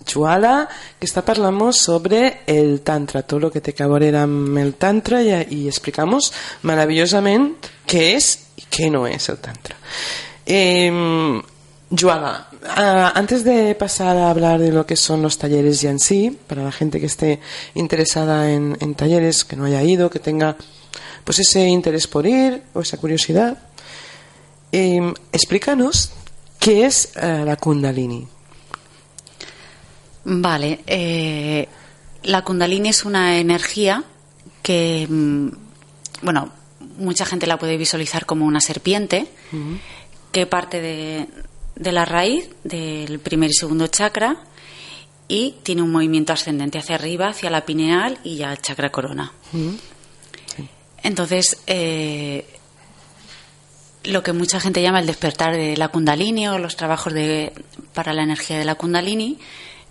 [0.08, 5.68] Chuala, que está parlant sobre el tantra, todo lo que veure amb el tantra i
[5.68, 6.32] explicamos
[6.64, 9.76] maravillosament què és i què no és el tantra.
[10.46, 10.88] Eh,
[13.20, 16.64] antes de pasar a hablar de lo que son los talleres ya en sí, para
[16.64, 17.42] la gente que esté
[17.76, 20.56] interesada en, en talleres, que no haya ido, que tenga
[21.28, 23.58] pues ese interés por ir o esa curiosidad,
[24.72, 26.14] eh, explícanos
[26.58, 28.26] qué es uh, la Kundalini.
[30.24, 31.68] Vale, eh,
[32.24, 34.06] la Kundalini es una energía
[34.64, 35.50] que, mm,
[36.22, 36.50] bueno,
[36.98, 39.80] mucha gente la puede visualizar como una serpiente uh -huh.
[40.32, 41.28] que parte de,
[41.76, 44.38] de la raíz del primer y segundo chakra
[45.28, 49.34] y tiene un movimiento ascendente hacia arriba, hacia la pineal y ya el chakra corona.
[51.04, 52.46] Entonces, eh,
[54.04, 57.54] lo que mucha gente llama el despertar de la kundalini o los trabajos de,
[57.94, 59.38] para la energía de la kundalini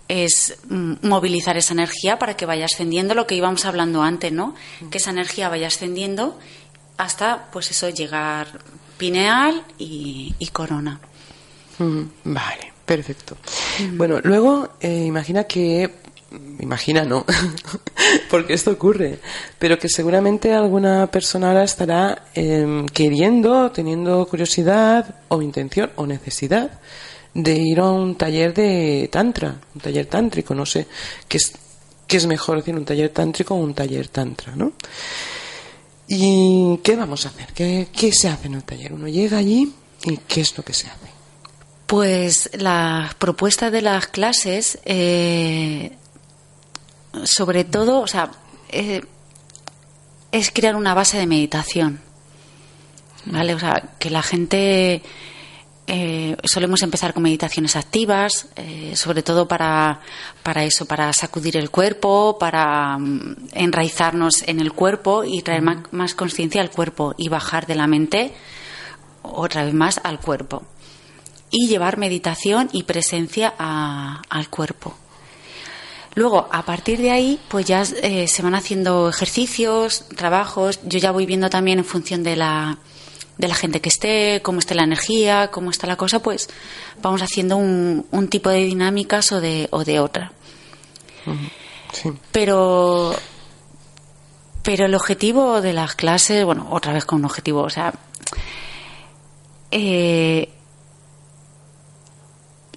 [0.07, 4.55] es mm, movilizar esa energía para que vaya ascendiendo lo que íbamos hablando antes, ¿no?
[4.81, 4.89] Mm.
[4.89, 6.37] Que esa energía vaya ascendiendo
[6.97, 8.47] hasta, pues eso, llegar
[8.97, 10.99] pineal y, y corona.
[12.23, 13.37] Vale, perfecto.
[13.93, 15.93] Bueno, luego eh, imagina que,
[16.59, 17.25] imagina no,
[18.29, 19.19] porque esto ocurre,
[19.59, 26.79] pero que seguramente alguna persona ahora estará eh, queriendo, teniendo curiosidad o intención o necesidad
[27.33, 30.87] de ir a un taller de tantra, un taller tántrico, no sé,
[31.27, 31.53] qué es,
[32.07, 34.73] qué es mejor decir un taller tántrico o un taller tantra, ¿no?
[36.07, 37.47] ¿Y qué vamos a hacer?
[37.53, 38.93] ¿Qué, ¿Qué se hace en el taller?
[38.93, 39.73] Uno llega allí
[40.03, 41.07] y ¿qué es lo que se hace?
[41.85, 45.93] Pues la propuesta de las clases, eh,
[47.25, 48.31] sobre todo, o sea,
[48.69, 49.01] eh,
[50.31, 51.99] es crear una base de meditación.
[53.25, 53.53] ¿Vale?
[53.55, 55.01] O sea, que la gente.
[55.89, 60.01] Eh, solemos empezar con meditaciones activas, eh, sobre todo para,
[60.43, 65.77] para eso, para sacudir el cuerpo, para um, enraizarnos en el cuerpo y traer más,
[65.91, 68.33] más conciencia al cuerpo y bajar de la mente
[69.23, 70.63] otra vez más al cuerpo
[71.49, 74.93] y llevar meditación y presencia a, al cuerpo.
[76.17, 80.79] Luego, a partir de ahí, pues ya eh, se van haciendo ejercicios, trabajos.
[80.83, 82.79] Yo ya voy viendo también en función de la,
[83.37, 86.49] de la gente que esté, cómo esté la energía, cómo está la cosa, pues
[87.03, 90.31] vamos haciendo un, un tipo de dinámicas o de, o de otra.
[91.93, 92.11] Sí.
[92.31, 93.13] Pero,
[94.63, 97.93] pero el objetivo de las clases, bueno, otra vez con un objetivo, o sea,
[99.69, 100.49] eh,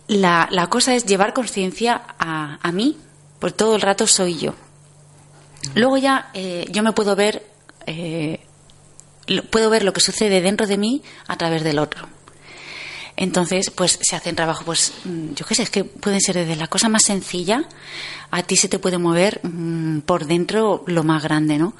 [0.09, 2.99] la, la cosa es llevar conciencia a, a, mí,
[3.41, 4.55] pues todo el rato soy yo.
[5.75, 7.45] Luego ya eh, yo me puedo ver,
[7.87, 8.41] eh,
[9.51, 12.09] puedo ver lo que sucede dentro de mí a través del otro.
[13.17, 16.57] Entonces, pues se hacen trabajo, pues mm, yo qué sé, es que pueden ser desde
[16.57, 17.65] la cosa más sencilla,
[18.31, 21.75] a ti se te puede mover mmm, por dentro lo más grande, ¿no?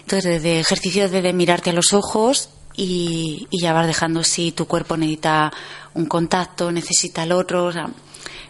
[0.00, 4.66] Entonces, desde ejercicios de, mirarte a los ojos y, y ya vas dejando si tu
[4.66, 5.52] cuerpo necesita
[5.94, 7.88] un contacto, necesita el otro, o sea,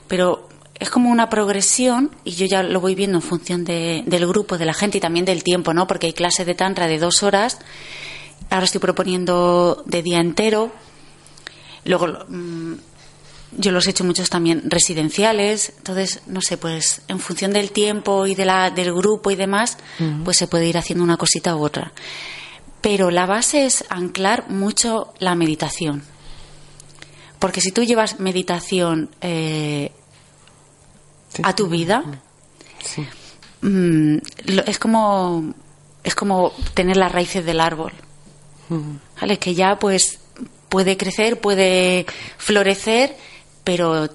[0.09, 0.49] pero
[0.85, 4.57] es como una progresión y yo ya lo voy viendo en función de, del grupo,
[4.59, 5.87] de la gente y también del tiempo, ¿no?
[5.87, 7.59] Porque hay clases de tantra de dos horas,
[8.51, 10.71] ahora estoy proponiendo de día entero,
[11.85, 12.75] luego mmm,
[13.57, 18.27] yo los he hecho muchos también residenciales, entonces, no sé, pues en función del tiempo
[18.27, 20.25] y de la, del grupo y demás, uh -huh.
[20.25, 21.93] pues se puede ir haciendo una cosita u otra.
[22.81, 26.03] Pero la base es anclar mucho la meditación
[27.45, 29.93] porque si tú llevas meditación eh,
[31.35, 32.05] sí, a tu vida,
[32.83, 33.07] sí.
[33.61, 34.19] mmm,
[34.67, 35.55] es como
[36.03, 37.93] es como tener las raíces del árbol,
[38.69, 38.97] mm.
[39.21, 39.39] ¿vale?
[39.39, 40.21] Que ya pues
[40.69, 42.07] puede crecer, puede
[42.39, 43.17] florecer,
[43.65, 44.09] pero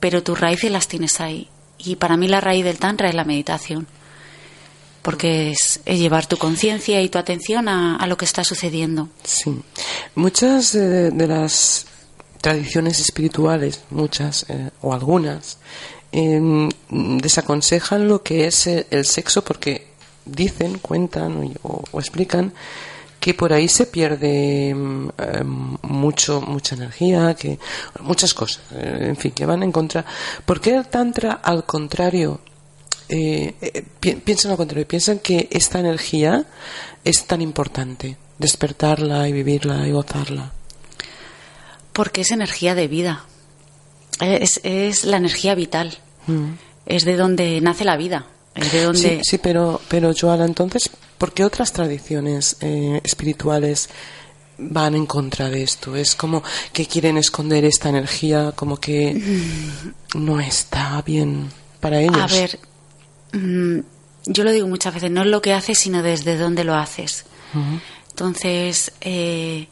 [0.00, 1.48] pero tus raíces las tienes ahí.
[1.78, 3.86] Y para mí la raíz del tantra es la meditación
[5.02, 9.08] porque es, es, llevar tu conciencia y tu atención a, a, lo que está sucediendo.
[9.24, 9.60] Sí.
[10.14, 11.86] Muchas de, de las
[12.40, 15.58] tradiciones espirituales, muchas eh, o algunas,
[16.12, 19.92] eh, desaconsejan lo que es el sexo porque
[20.24, 22.52] dicen, cuentan o, explican
[23.18, 24.74] que por ahí se pierde eh,
[25.44, 27.58] mucho mucha energía, que
[28.00, 30.04] muchas cosas, eh, en fin, que van en contra.
[30.44, 32.40] ¿Por qué el tantra al contrario
[33.08, 36.46] eh, eh, pi piensan al contrario, piensan que esta energía
[37.04, 40.52] es tan importante, despertarla y vivirla y gozarla?
[41.92, 43.26] Porque es energía de vida.
[44.22, 45.98] Es, es la energía vital.
[46.26, 46.52] Mm.
[46.86, 48.26] Es de donde nace la vida.
[48.54, 49.00] Es de donde...
[49.00, 53.88] Sí, sí pero, pero Joala, entonces, ¿por qué otras tradiciones eh, espirituales
[54.58, 55.96] van en contra de esto.
[55.96, 56.42] Es como
[56.72, 59.20] que quieren esconder esta energía, como que
[60.14, 61.50] no está bien
[61.80, 62.16] para ellos.
[62.16, 62.58] A ver,
[63.32, 63.78] mm,
[64.26, 67.24] yo lo digo muchas veces, no es lo que haces, sino desde dónde lo haces.
[68.10, 69.68] Entonces, eh,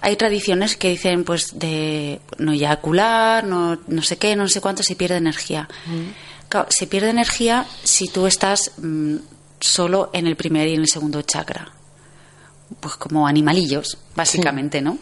[0.00, 4.82] hay tradiciones que dicen, pues, de no eyacular, no, no sé qué, no sé cuánto,
[4.82, 5.68] se pierde energía.
[6.68, 9.16] se pierde energía si tú estás mm,
[9.60, 11.72] solo en el primer y en el segundo chakra.
[12.80, 14.98] Pues como animalillos, básicamente, ¿no?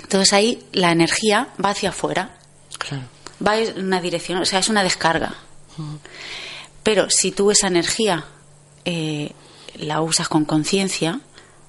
[0.00, 2.36] Entonces ahí la energía va hacia afuera.
[3.46, 5.34] Va en una dirección, o sea, es una descarga.
[6.82, 8.24] Pero si tú esa energía
[8.84, 9.32] eh,
[9.74, 11.20] la usas con conciencia,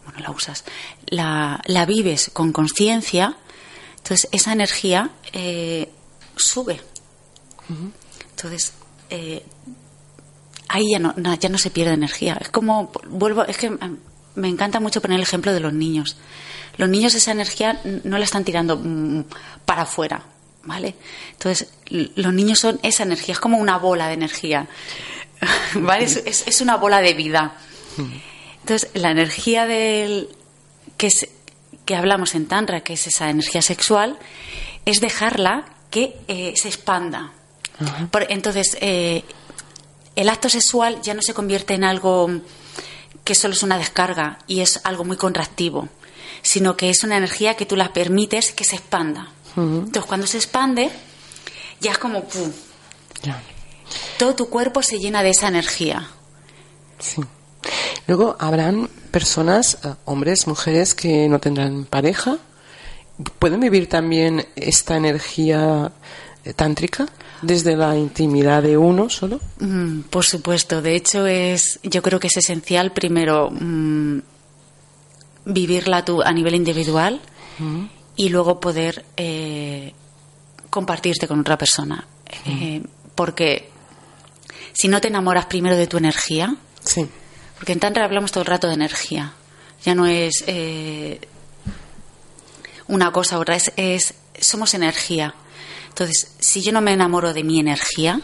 [0.05, 0.63] bueno, la usas,
[1.07, 3.37] la, la vives con conciencia,
[3.97, 5.89] entonces esa energía eh,
[6.35, 6.79] sube.
[8.31, 8.73] Entonces,
[9.09, 9.43] eh,
[10.69, 12.37] ahí ya no, ya no se pierde energía.
[12.39, 13.77] Es como, vuelvo, es que
[14.35, 16.17] me encanta mucho poner el ejemplo de los niños.
[16.77, 19.25] Los niños esa energía no la están tirando mm,
[19.65, 20.23] para afuera,
[20.63, 20.95] ¿vale?
[21.31, 24.67] Entonces, los niños son esa energía, es como una bola de energía,
[25.75, 26.05] ¿vale?
[26.05, 27.55] Es, una bola de vida.
[28.61, 30.29] Entonces, la energía del
[30.97, 31.11] que,
[31.85, 34.17] que hablamos en Tantra, que es esa energía sexual,
[34.85, 37.31] es dejarla que eh, se expanda.
[38.29, 39.23] entonces, eh,
[40.15, 42.29] el acto sexual ya no se convierte en algo
[43.23, 45.89] que solo es una descarga y es algo muy contractivo,
[46.41, 49.29] sino que es una energía que tú la permites que se expanda.
[49.55, 50.91] Entonces, cuando se expande,
[51.79, 52.51] ya es como ¡pum!
[54.17, 56.07] Todo tu cuerpo se llena de esa energía.
[56.99, 57.21] Sí.
[58.07, 62.37] Luego habrán personas, eh, hombres, mujeres, que no tendrán pareja.
[63.39, 65.91] ¿Pueden vivir también esta energía
[66.45, 67.07] eh, tántrica?
[67.41, 69.39] desde la intimidad de uno solo?
[69.59, 70.81] Mm, por supuesto.
[70.81, 74.19] De hecho, es, yo creo que es esencial primero mm,
[75.45, 77.21] vivirla tú a nivel individual
[78.15, 79.93] y luego poder eh,
[80.69, 82.05] compartirte con otra persona.
[82.45, 82.83] Eh,
[83.15, 83.69] porque
[84.73, 87.07] si no te enamoras primero de tu energía, sí.
[87.57, 89.33] Porque en Tantra hablamos todo el rato de energía,
[89.83, 91.19] ya no es eh,
[92.87, 95.33] una cosa u otra, es, es somos energía.
[95.89, 98.21] Entonces, si yo no me enamoro de mi energía,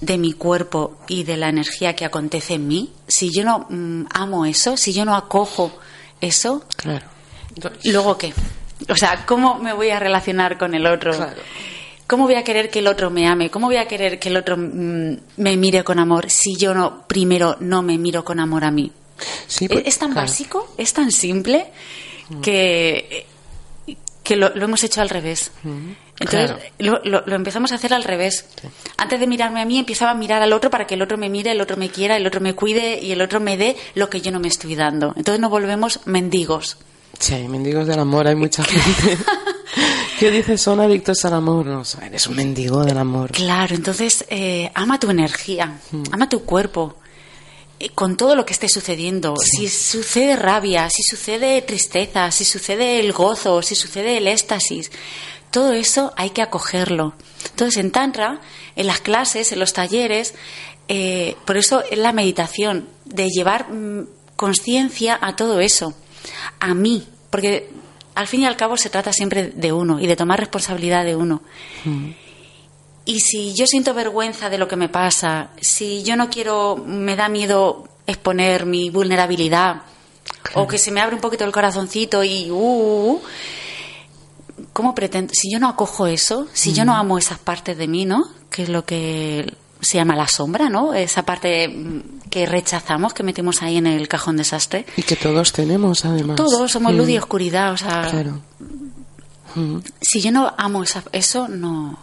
[0.00, 4.06] de mi cuerpo y de la energía que acontece en mí, si yo no mm,
[4.12, 5.78] amo eso, si yo no acojo
[6.20, 7.06] eso, claro.
[7.84, 8.32] ¿luego qué?
[8.88, 11.12] O sea, ¿cómo me voy a relacionar con el otro?
[12.06, 13.50] ¿Cómo voy a querer que el otro me ame?
[13.50, 17.06] ¿Cómo voy a querer que el otro mm, me mire con amor si yo no
[17.06, 18.92] primero no me miro con amor a mí?
[19.46, 21.66] Sí, pues, es, tan básico, es tan simple
[22.42, 23.26] que
[24.24, 25.52] que lo, hemos hecho al revés.
[26.18, 28.46] Entonces lo, lo, empezamos a hacer al revés.
[28.96, 31.28] Antes de mirarme a mí, empezaba a mirar al otro para que el otro me
[31.28, 34.08] mire, el otro me quiera, el otro me cuide y el otro me dé lo
[34.08, 35.12] que yo no me estoy dando.
[35.16, 36.78] Entonces nos volvemos mendigos.
[37.18, 39.22] Sí, mendigos del amor, hay mucha gente
[40.18, 41.66] que dice son adictos al amor.
[41.66, 43.32] No, eres un mendigo del amor.
[43.32, 46.02] Claro, entonces eh, ama tu energía, hmm.
[46.12, 46.96] ama tu cuerpo
[47.80, 53.00] eh, con todo lo que esté sucediendo, si sucede rabia, si sucede tristeza, si sucede
[53.00, 54.90] el gozo, si sucede el éxtasis,
[55.50, 57.14] todo eso hay que acogerlo.
[57.50, 58.40] Entonces, en Tantra,
[58.76, 60.34] en las clases, en los talleres,
[60.88, 64.06] eh, por eso es la meditación, de llevar mm,
[64.36, 65.94] conciencia a todo eso,
[66.60, 67.70] a mí, porque
[68.14, 71.16] al fin y al cabo se trata siempre de uno y de tomar responsabilidad de
[71.16, 71.42] uno.
[71.84, 72.10] Mm.
[73.06, 77.16] Y si yo siento vergüenza de lo que me pasa, si yo no quiero, me
[77.16, 79.82] da miedo exponer mi vulnerabilidad,
[80.54, 83.22] o que se me abre un poquito el corazoncito y, uh, uh, uh
[84.72, 85.32] ¿cómo pretendo?
[85.34, 88.24] Si yo no acojo eso, si yo no amo esas partes de mí, ¿no?
[88.50, 89.52] Que es lo que
[89.84, 90.94] se llama la sombra, ¿no?
[90.94, 94.86] Esa parte mm, que rechazamos, que metemos ahí en el cajón desastre.
[94.96, 96.36] Y que todos tenemos, además.
[96.36, 98.08] Todos somos luz y oscuridad, o sea.
[98.10, 98.40] Claro.
[100.00, 100.82] Si yo no amo
[101.12, 101.96] eso, no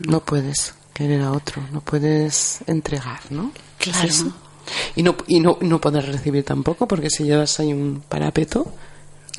[0.00, 3.52] no puedes querer a otro, no puedes entregar, ¿no?
[3.78, 4.32] Claro.
[4.96, 8.72] y no, y no, no poder recibir tampoco, porque si llevas ahí un parapeto.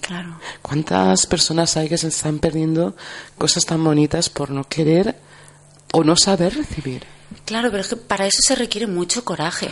[0.01, 0.39] Claro.
[0.61, 2.95] ¿Cuántas personas hay que se están perdiendo
[3.38, 5.16] cosas tan bonitas por no querer
[5.93, 7.03] o no saber recibir?
[7.46, 9.70] Claro, pero es que para eso se requiere mucho coraje.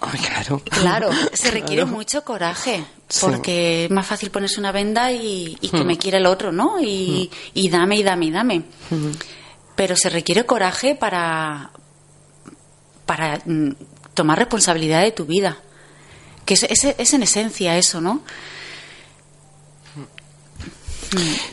[0.00, 0.62] Ay, claro.
[0.64, 2.84] Claro, se requiere mucho coraje,
[3.20, 5.86] porque es más fácil ponerse una venda y, que hmm.
[5.86, 6.80] me quiera el otro, ¿no?
[6.80, 7.50] Y, hmm.
[7.54, 8.64] y, dame y dame y dame.
[8.90, 9.12] Hmm
[9.74, 11.70] pero se requiere coraje para,
[13.06, 13.70] para mm,
[14.14, 15.58] tomar responsabilidad de tu vida.
[16.44, 18.22] Que es, es, en esencia eso, ¿no?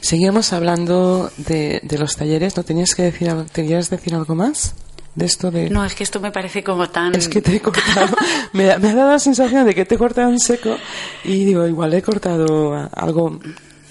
[0.02, 2.56] Seguimos hablando de, de, los talleres.
[2.56, 4.74] ¿No tenías que decir, decir algo más?
[5.16, 5.70] De esto de...
[5.70, 7.16] No, es que esto me parece como tan...
[7.16, 8.16] Es que te he cortado.
[8.54, 10.78] me, me, ha dado la sensación de que te he cortado en seco
[11.24, 13.40] y digo, igual he cortado algo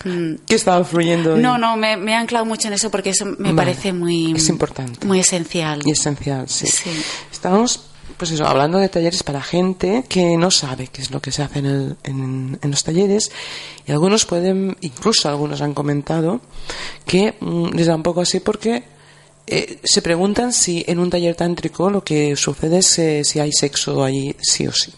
[0.05, 0.35] mm.
[0.47, 1.37] que estaba fluyendo.
[1.37, 4.33] No, no, me, me, he anclado mucho en eso porque eso me parece muy...
[4.33, 5.07] Es importante.
[5.07, 5.81] Muy esencial.
[5.85, 6.66] Y esencial, sí.
[7.31, 11.33] Estamos, pues eso, hablando de talleres para gente que no sabe qué es lo que
[11.33, 13.31] se hace en, el, en, en los talleres
[13.87, 16.41] y algunos pueden, incluso algunos han comentado
[17.05, 18.98] que mm, les da un poco así porque
[19.51, 23.53] eh, se preguntan si en un taller tántrico lo que sucede es eh, si hay
[23.53, 24.93] sexo ahí sí o sí.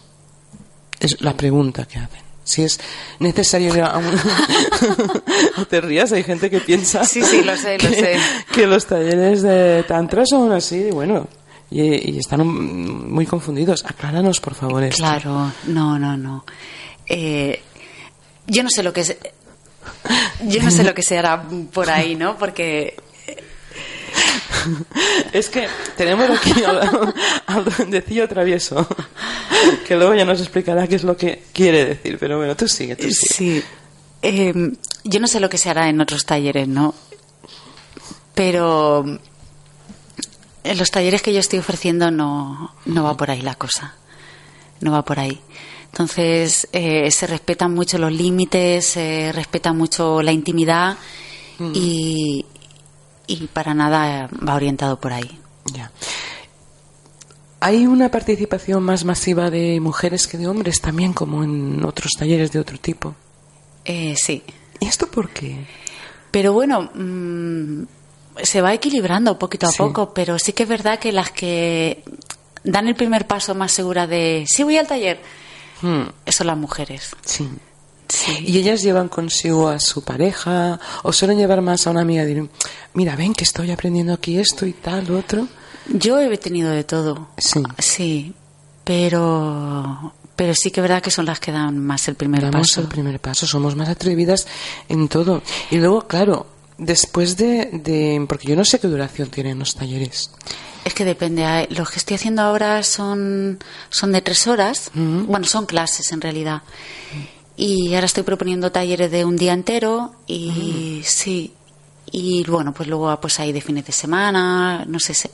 [0.99, 2.21] Es la pregunta que hacen.
[2.43, 2.79] Si es
[3.19, 4.05] necesario ir a un...
[5.57, 8.17] no te rías, hay gente que piensa sí, sí, lo sé, que, lo sé.
[8.53, 11.27] que los talleres de tantra son así, bueno,
[11.69, 13.85] y, y, están muy confundidos.
[13.85, 14.83] Acláranos, por favor.
[14.83, 14.97] Esto.
[14.97, 16.43] Claro, no, no, no.
[17.07, 17.61] Eh,
[18.47, 19.17] yo no sé lo que es...
[20.47, 22.37] Yo no sé lo que se hará por ahí, ¿no?
[22.37, 22.97] Porque
[25.33, 26.53] es que tenemos aquí
[27.45, 28.87] al duendecillo travieso,
[29.87, 32.95] que luego ya nos explicará qué es lo que quiere decir, pero bueno, tú sigue,
[32.95, 33.33] tú sigue.
[33.33, 33.63] Sí.
[34.21, 34.53] Eh,
[35.03, 36.93] yo no sé lo que se hará en otros talleres, ¿no?
[38.35, 39.03] Pero
[40.63, 43.95] en los talleres que yo estoy ofreciendo no, no va por ahí la cosa.
[44.79, 45.39] No va por ahí.
[45.91, 50.97] Entonces, eh, se respetan mucho los límites, se respeta mucho la intimidad
[51.59, 51.71] mm.
[51.75, 52.45] y,
[53.31, 55.39] y para nada va orientado por ahí.
[55.73, 55.91] Ya.
[57.59, 62.51] ¿Hay una participación más masiva de mujeres que de hombres también, como en otros talleres
[62.51, 63.15] de otro tipo?
[63.85, 64.43] Eh, sí.
[64.79, 65.67] ¿Y esto por qué?
[66.31, 67.83] Pero bueno, mmm,
[68.41, 69.77] se va equilibrando poquito a sí.
[69.77, 72.03] poco, pero sí que es verdad que las que
[72.63, 75.19] dan el primer paso más segura de sí voy al taller
[75.81, 76.03] hmm.
[76.27, 77.15] son las mujeres.
[77.23, 77.47] Sí.
[78.11, 78.43] Sí.
[78.45, 82.25] Y ellas llevan consigo a su pareja o suelen llevar más a una amiga.
[82.25, 82.49] Dirán,
[82.93, 85.47] mira, ven que estoy aprendiendo aquí esto y tal, otro.
[85.87, 87.29] Yo he tenido de todo.
[87.37, 87.63] Sí.
[87.79, 88.33] Sí,
[88.83, 92.67] pero pero sí que es verdad que son las que dan más el primer Damos
[92.69, 92.81] paso.
[92.81, 94.47] el primer paso, somos más atrevidas
[94.89, 95.41] en todo.
[95.69, 96.47] Y luego, claro,
[96.77, 100.31] después de, de porque yo no sé qué duración tienen los talleres.
[100.83, 101.67] Es que depende.
[101.69, 103.59] Los que estoy haciendo ahora son,
[103.89, 104.89] son de tres horas.
[104.95, 106.63] Bueno, son clases en realidad.
[107.55, 111.53] Y ahora estoy proponiendo talleres de un día entero y sí.
[112.11, 115.13] Y bueno, pues luego pues hay de fines de semana, no sé.
[115.13, 115.29] Si...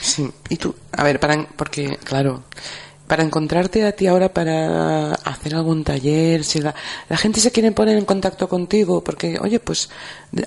[0.00, 2.44] Sí, y tú, a ver, para, porque claro,
[3.08, 6.74] para encontrarte a ti ahora para hacer algún taller, si la,
[7.08, 9.88] la gente se quiere poner en contacto contigo, porque, oye, pues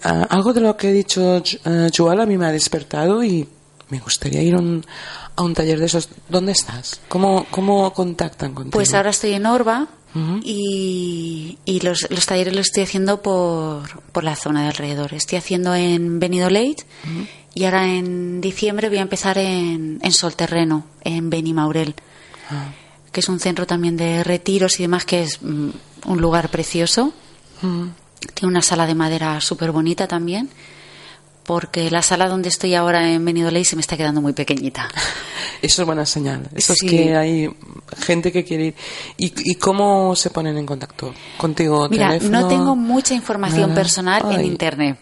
[0.03, 3.47] algo de lo que he dicho uh, Joala a mí me ha despertado y
[3.91, 4.83] me gustaría ir un,
[5.35, 6.09] a un taller de esos.
[6.29, 7.01] ¿Dónde estás?
[7.09, 8.71] ¿Cómo, cómo contactan contigo?
[8.71, 10.41] Pues ahora estoy en Orba, Uh -huh.
[10.43, 15.13] y, y los, los, talleres los estoy haciendo por, por, la zona de alrededor.
[15.13, 17.27] Estoy haciendo en uh -huh.
[17.53, 22.65] y ahora en diciembre voy a empezar en, en Solterreno, en Benimaurel, uh Ah.
[22.65, 23.11] -huh.
[23.13, 25.69] que es un centro también de retiros y demás, que es mm,
[26.07, 27.13] un lugar precioso.
[27.61, 30.49] Tiene una sala de madera súper bonita también
[31.43, 34.89] porque la sala donde estoy ahora en Benidorm se me está quedando muy pequeñita.
[35.61, 36.49] Eso es buena señal.
[36.55, 36.85] Eso sí.
[36.85, 37.49] es que hay
[37.99, 38.75] gente que quiere ir.
[39.17, 41.87] ¿Y, ¿Y, cómo se ponen en contacto contigo?
[41.89, 42.41] Mira, teléfono?
[42.41, 43.75] no tengo mucha información Nada.
[43.75, 44.35] personal Ay.
[44.35, 44.97] en Internet.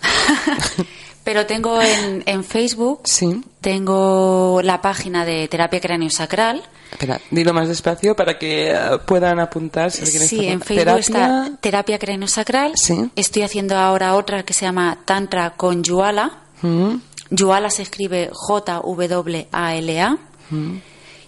[1.24, 3.42] Pero tengo en, en, Facebook, sí.
[3.60, 6.62] tengo la página de terapia cráneo-sacral.
[6.90, 9.90] Espera, dilo más despacio para que uh, puedan apuntar.
[9.90, 11.00] Si sí, en Facebook terapia...
[11.00, 12.72] está terapia cráneo-sacral.
[12.74, 13.10] Sí.
[13.16, 16.38] Estoy haciendo ahora otra que se llama Tantra con Yuala.
[16.62, 16.96] Mm.
[17.30, 20.18] Yuala se escribe J-W-A-L-A.
[20.50, 20.76] Mm.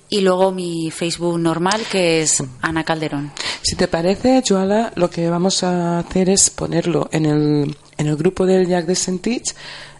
[0.08, 3.32] Y luego mi Facebook normal, que es Ana Calderón.
[3.62, 8.16] Si te parece, Joala, lo que vamos a hacer es ponerlo en el, en el
[8.16, 9.54] grupo del Jack de Sentich.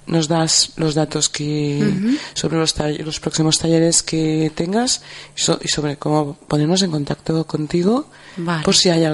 [0.05, 2.19] Nos das los datos que uh -huh.
[2.35, 2.75] sobre los,
[3.07, 5.01] los, próximos talleres que tengas
[5.37, 8.65] y, so y, sobre cómo ponernos en contacto contigo vale.
[8.65, 9.05] por si hay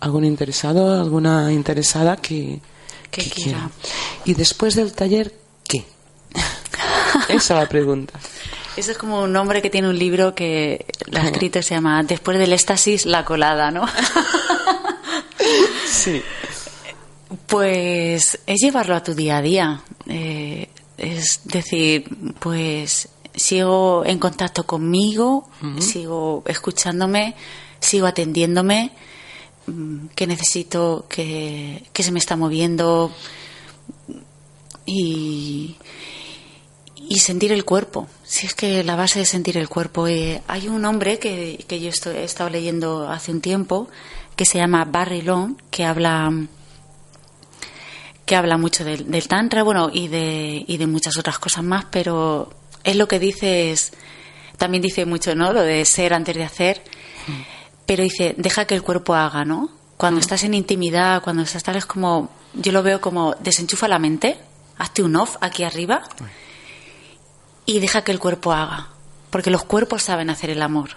[0.00, 2.60] algún interesado, alguna interesada que,
[3.10, 3.58] que, que quiera.
[3.58, 3.70] quiera.
[4.26, 5.32] Y después del taller,
[5.66, 5.86] ¿qué?
[7.30, 8.20] Esa es la pregunta.
[8.76, 12.02] Eso es como un nombre que tiene un libro que lo ha escrito se llama
[12.02, 13.86] Después del éxtasis, la colada, ¿no?
[15.86, 16.20] sí.
[17.46, 19.82] Pues es llevarlo a tu día a día.
[20.06, 22.08] Eh, es decir,
[22.38, 25.80] pues sigo en contacto conmigo, uh -huh.
[25.80, 27.34] sigo escuchándome,
[27.80, 28.92] sigo atendiéndome,
[29.66, 33.10] mm, que necesito, que, que se me está moviendo
[34.86, 35.76] y,
[37.08, 38.06] y sentir el cuerpo.
[38.22, 40.06] Si es que la base es sentir el cuerpo.
[40.06, 43.88] Eh, hay un hombre que, que yo estoy, he estado leyendo hace un tiempo
[44.36, 46.32] que se llama Barry Long, que habla
[48.24, 51.86] que habla mucho del, del tantra, bueno, y de, y de muchas otras cosas más,
[51.90, 52.52] pero
[52.82, 53.92] es lo que dices,
[54.56, 55.52] también dice mucho, ¿no?
[55.52, 56.82] Lo de ser antes de hacer,
[57.86, 59.70] pero dice, deja que el cuerpo haga, ¿no?
[59.96, 63.98] Cuando estás en intimidad, cuando estás tal, es como, yo lo veo como, desenchufa la
[63.98, 64.38] mente,
[64.78, 66.02] hazte un off aquí arriba
[67.66, 68.88] y deja que el cuerpo haga,
[69.30, 70.90] porque los cuerpos saben hacer el amor.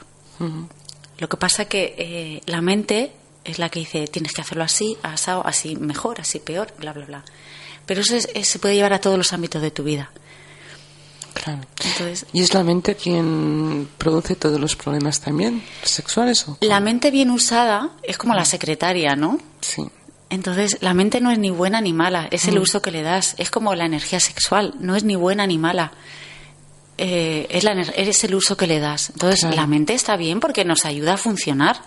[1.19, 3.11] Lo que pasa que eh, la mente
[3.47, 7.05] es la que dice, tienes que hacerlo así, asado, así mejor, así peor, bla, bla,
[7.05, 7.23] bla.
[7.85, 10.11] Pero eso es- es- se puede llevar a todos los ámbitos de tu vida.
[11.33, 11.61] Claro.
[11.85, 16.47] Entonces, ¿Y es la mente quien produce todos los problemas también sexuales?
[16.47, 16.57] O?
[16.61, 19.39] la mente bien usada es como la secretaria, ¿no?
[19.61, 19.83] Sí.
[20.29, 23.35] Entonces, la mente no es ni buena ni mala, es el uso que le das.
[23.37, 25.93] Es como la energía sexual, no es ni buena ni mala.
[26.97, 29.11] Eh, es, la, es el uso que le das.
[29.11, 29.55] Entonces, Claro.
[29.55, 31.79] la mente está bien porque nos ayuda a funcionar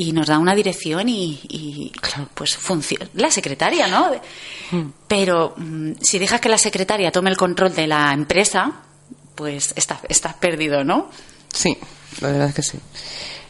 [0.00, 2.28] y nos da una dirección y, y, Claro.
[2.32, 3.08] pues funciona.
[3.14, 4.12] La secretaria, ¿no?
[5.08, 8.74] Pero mm, si dejas que la secretaria tome el control de la empresa,
[9.34, 11.10] pues estás, estás perdido, ¿no?
[11.52, 11.76] Sí,
[12.20, 12.78] la verdad es que sí.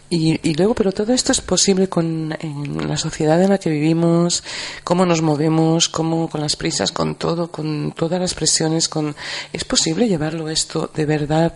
[0.08, 3.68] Y, y luego, pero todo esto es posible con en la sociedad en la que
[3.68, 4.42] vivimos,
[4.84, 9.14] cómo nos movemos, cómo con las prisas, con todo, con todas las presiones, con
[9.52, 11.52] ¿es posible llevarlo esto de verdad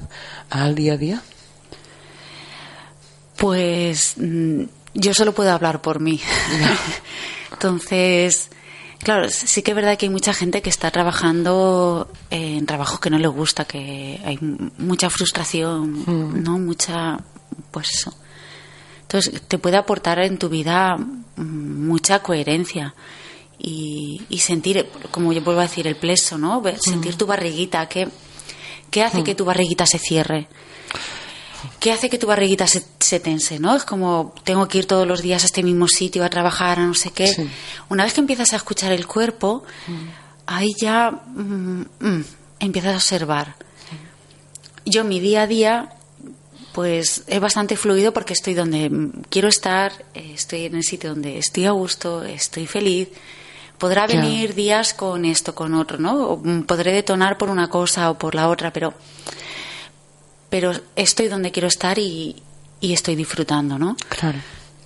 [0.50, 1.22] al día a día?
[3.38, 4.64] Pues mm,
[4.94, 6.20] yo solo puedo hablar por mí.
[7.52, 8.50] Entonces,
[8.98, 13.10] claro, sí que es verdad que hay mucha gente que está trabajando en trabajos que
[13.10, 14.38] no le gusta, que hay
[14.78, 16.58] mucha frustración, ¿no?
[16.58, 17.18] Mucha,
[17.70, 18.14] pues eso.
[19.02, 22.94] Entonces, te puede aportar en tu vida mm, mucha coherencia
[23.58, 26.62] y, y sentir, como yo vuelvo a decir, el pleso, ¿no?
[26.78, 28.08] Sentir tu barriguita, ¿qué,
[28.90, 30.48] qué hace que tu barriguita se cierre?
[31.80, 33.74] ¿Qué hace que tu barriguita se, se tense, no?
[33.76, 36.86] Es como, tengo que ir todos los días a este mismo sitio a trabajar, a
[36.86, 37.26] no sé qué.
[37.28, 37.48] Sí.
[37.88, 39.64] Una vez que empiezas a escuchar el cuerpo,
[40.46, 42.24] ahí ya mm, mm,
[42.60, 43.54] empiezas a observar.
[44.84, 45.92] Yo mi día a día,
[46.72, 51.10] pues es bastante fluido porque estoy donde mm, quiero estar, eh, estoy en el sitio
[51.10, 53.08] donde estoy a gusto, estoy feliz.
[53.78, 54.22] Podrá Claro.
[54.28, 56.14] venir días con esto, con otro, ¿no?
[56.28, 58.94] O, mm, podré detonar por una cosa o por la otra, pero
[60.52, 62.36] pero estoy donde quiero estar y,
[62.78, 63.96] y estoy disfrutando, ¿no?
[64.10, 64.38] Claro.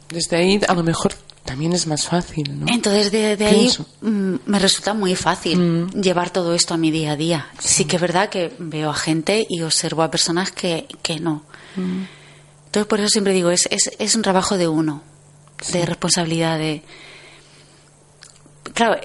[0.08, 1.14] Desde ahí a lo mejor
[1.44, 2.66] también es más fácil, ¿no?
[2.72, 3.68] Entonces, de, de ahí
[4.00, 7.48] mm, me resulta muy fácil llevar todo esto a mi día a día.
[7.58, 7.84] Sí.
[7.84, 11.42] que es verdad que veo a gente y observo a personas que, que no.
[11.76, 15.02] Entonces, por eso siempre digo, es, es, es un trabajo de uno,
[15.72, 16.84] de responsabilidad, de...
[18.72, 19.00] Claro,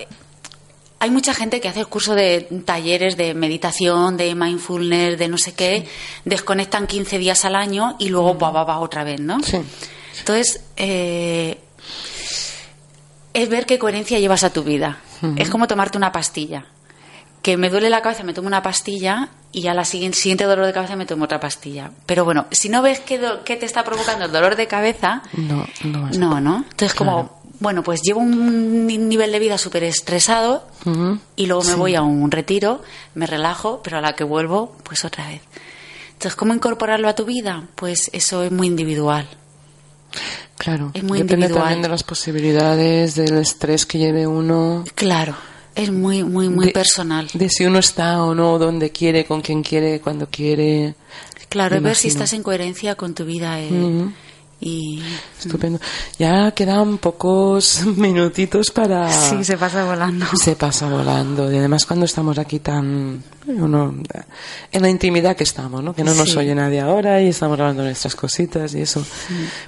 [1.01, 5.39] hay mucha gente que hace el curso de talleres de meditación, de mindfulness, de no
[5.39, 5.87] sé qué,
[6.25, 9.41] desconectan 15 días al año y luego va, va, va otra vez, ¿no?
[9.41, 9.57] Sí.
[10.19, 11.57] Entonces, eh,
[13.33, 14.99] es ver qué coherencia llevas a tu vida.
[15.37, 16.65] Es como tomarte una pastilla.
[17.41, 20.67] Que me duele la cabeza, me tomo una pastilla y a la siguiente, siguiente dolor
[20.67, 21.89] de cabeza me tomo otra pastilla.
[22.05, 26.09] Pero bueno, si no ves qué, te está provocando el dolor de cabeza, No, no
[26.11, 26.57] no, ¿no?
[26.69, 30.67] Entonces, como, bueno, pues llevo un ni- nivel de vida súper estresado
[31.37, 31.77] y luego me Sí.
[31.79, 32.81] voy a un retiro,
[33.15, 35.41] me relajo, pero a la que vuelvo, pues otra vez.
[36.13, 37.67] Entonces, ¿cómo incorporarlo a tu vida?
[37.75, 39.27] Pues eso es muy individual.
[40.57, 40.91] Claro.
[40.93, 41.63] Es muy Depende individual.
[41.63, 44.83] también de las posibilidades, del estrés que lleve uno.
[44.93, 45.35] Claro,
[45.73, 47.29] es muy, muy, muy de- personal.
[47.33, 50.93] De si uno está o no, donde quiere, con quien quiere, cuando quiere.
[51.49, 53.59] Claro, ver si estás en coherencia con tu vida.
[53.59, 53.69] eh.
[54.63, 55.01] Y
[55.39, 55.79] Estupendo.
[56.19, 59.11] Ya quedan pocos minutitos para.
[59.11, 60.25] sí, se pasa volando.
[60.39, 61.51] Se pasa volando.
[61.51, 63.23] Y además cuando estamos aquí tan...
[63.47, 63.95] uno-
[64.71, 65.95] en la intimidad que estamos, ¿no?
[65.95, 69.03] Que no nos oye nadie ahora y estamos hablando de nuestras cositas y eso.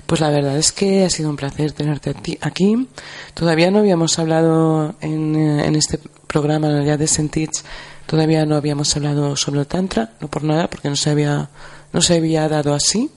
[0.06, 2.88] Pues la verdad es que ha sido un placer tenerte aquí.
[3.34, 7.64] Todavía no habíamos hablado en, eh, en este programa ya de Sentits,
[8.06, 11.50] todavía no habíamos hablado sobre el Tantra, no por nada, porque no se había,
[11.94, 13.10] no se había dado así.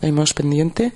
[0.00, 0.92] Tenemos pendiente.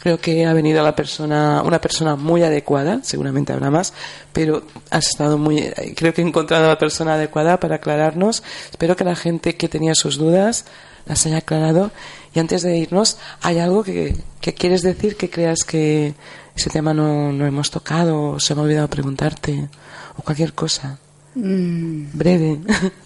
[0.00, 3.94] Creo que ha venido la persona, una persona muy adecuada, seguramente habrá más,
[4.34, 5.62] pero has estado muy,
[5.96, 8.42] creo que he encontrado a la persona adecuada para aclararnos.
[8.70, 10.66] Espero que la gente que tenía sus dudas
[11.06, 11.90] las haya aclarado.
[12.34, 16.14] Y antes de irnos, ¿hay algo que, que quieres decir que creas que
[16.54, 19.68] ese tema no, no hemos tocado o se me ha olvidado preguntarte
[20.16, 20.98] o cualquier cosa?
[21.34, 22.60] Mm, Breve.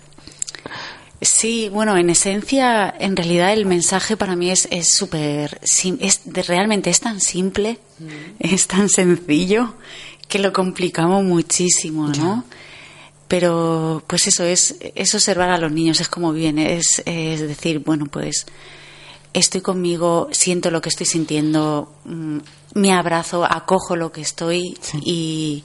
[1.21, 6.43] Sí, bueno, en esencia, en realidad el mensaje para mí es es súper, es de-
[6.45, 7.79] realmente es tan simple,
[8.39, 9.75] es tan sencillo
[10.29, 12.45] que lo complicamos muchísimo, ¿no?
[13.27, 17.81] Pero, pues eso es, es observar a los niños, es como viene, es, es decir,
[17.81, 18.47] bueno, pues
[19.35, 22.39] estoy conmigo, siento lo que estoy sintiendo, mm,
[22.75, 25.63] me abrazo, acojo lo que estoy y,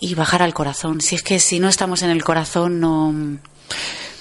[0.00, 1.00] y bajar al corazón.
[1.00, 3.14] Si es que si no estamos en el corazón, no.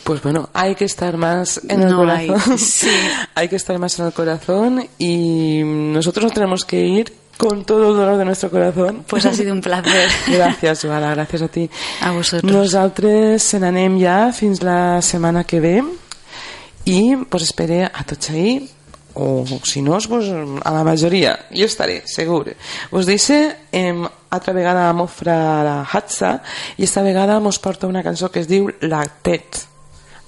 [0.04, 2.58] Pues bueno, hay que estar más en el corazón.
[3.36, 7.90] Hay, que estar más en el corazón y nosotros nos tenemos que ir con todo
[7.90, 9.04] el dolor de nuestro corazón.
[9.08, 10.10] Pues ha sido un placer.
[10.28, 11.70] Gràcies, Joana, gràcies a ti.
[12.02, 12.52] A vosaltres.
[12.52, 15.82] Nosaltres se n'anem ja fins la setmana que ve
[16.86, 18.70] i pues, espere a tots ahir
[19.14, 22.56] o si no, pues, a la majoria jo estaré, segur.
[22.92, 23.40] Us deixe
[23.72, 26.40] em, altra vegada a Mofra la Hatsa
[26.78, 29.66] i esta vegada mos porta una cançó que es diu La Tet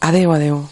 [0.04, 0.66] adeu, adeu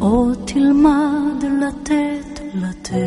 [0.00, 3.00] או תלמד לתת, לתת.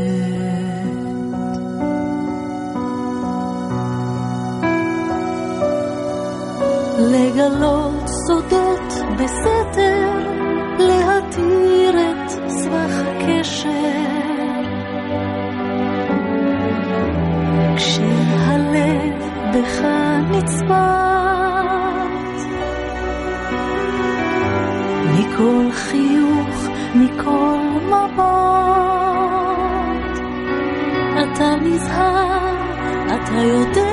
[7.00, 10.12] לגלות סודות בסתר,
[10.80, 13.70] להתיר את סבך הקשר.
[17.76, 19.14] כשהלב
[19.54, 19.82] בך
[20.32, 21.64] נצבט,
[25.18, 26.03] מכל חי...
[33.34, 33.93] 所有的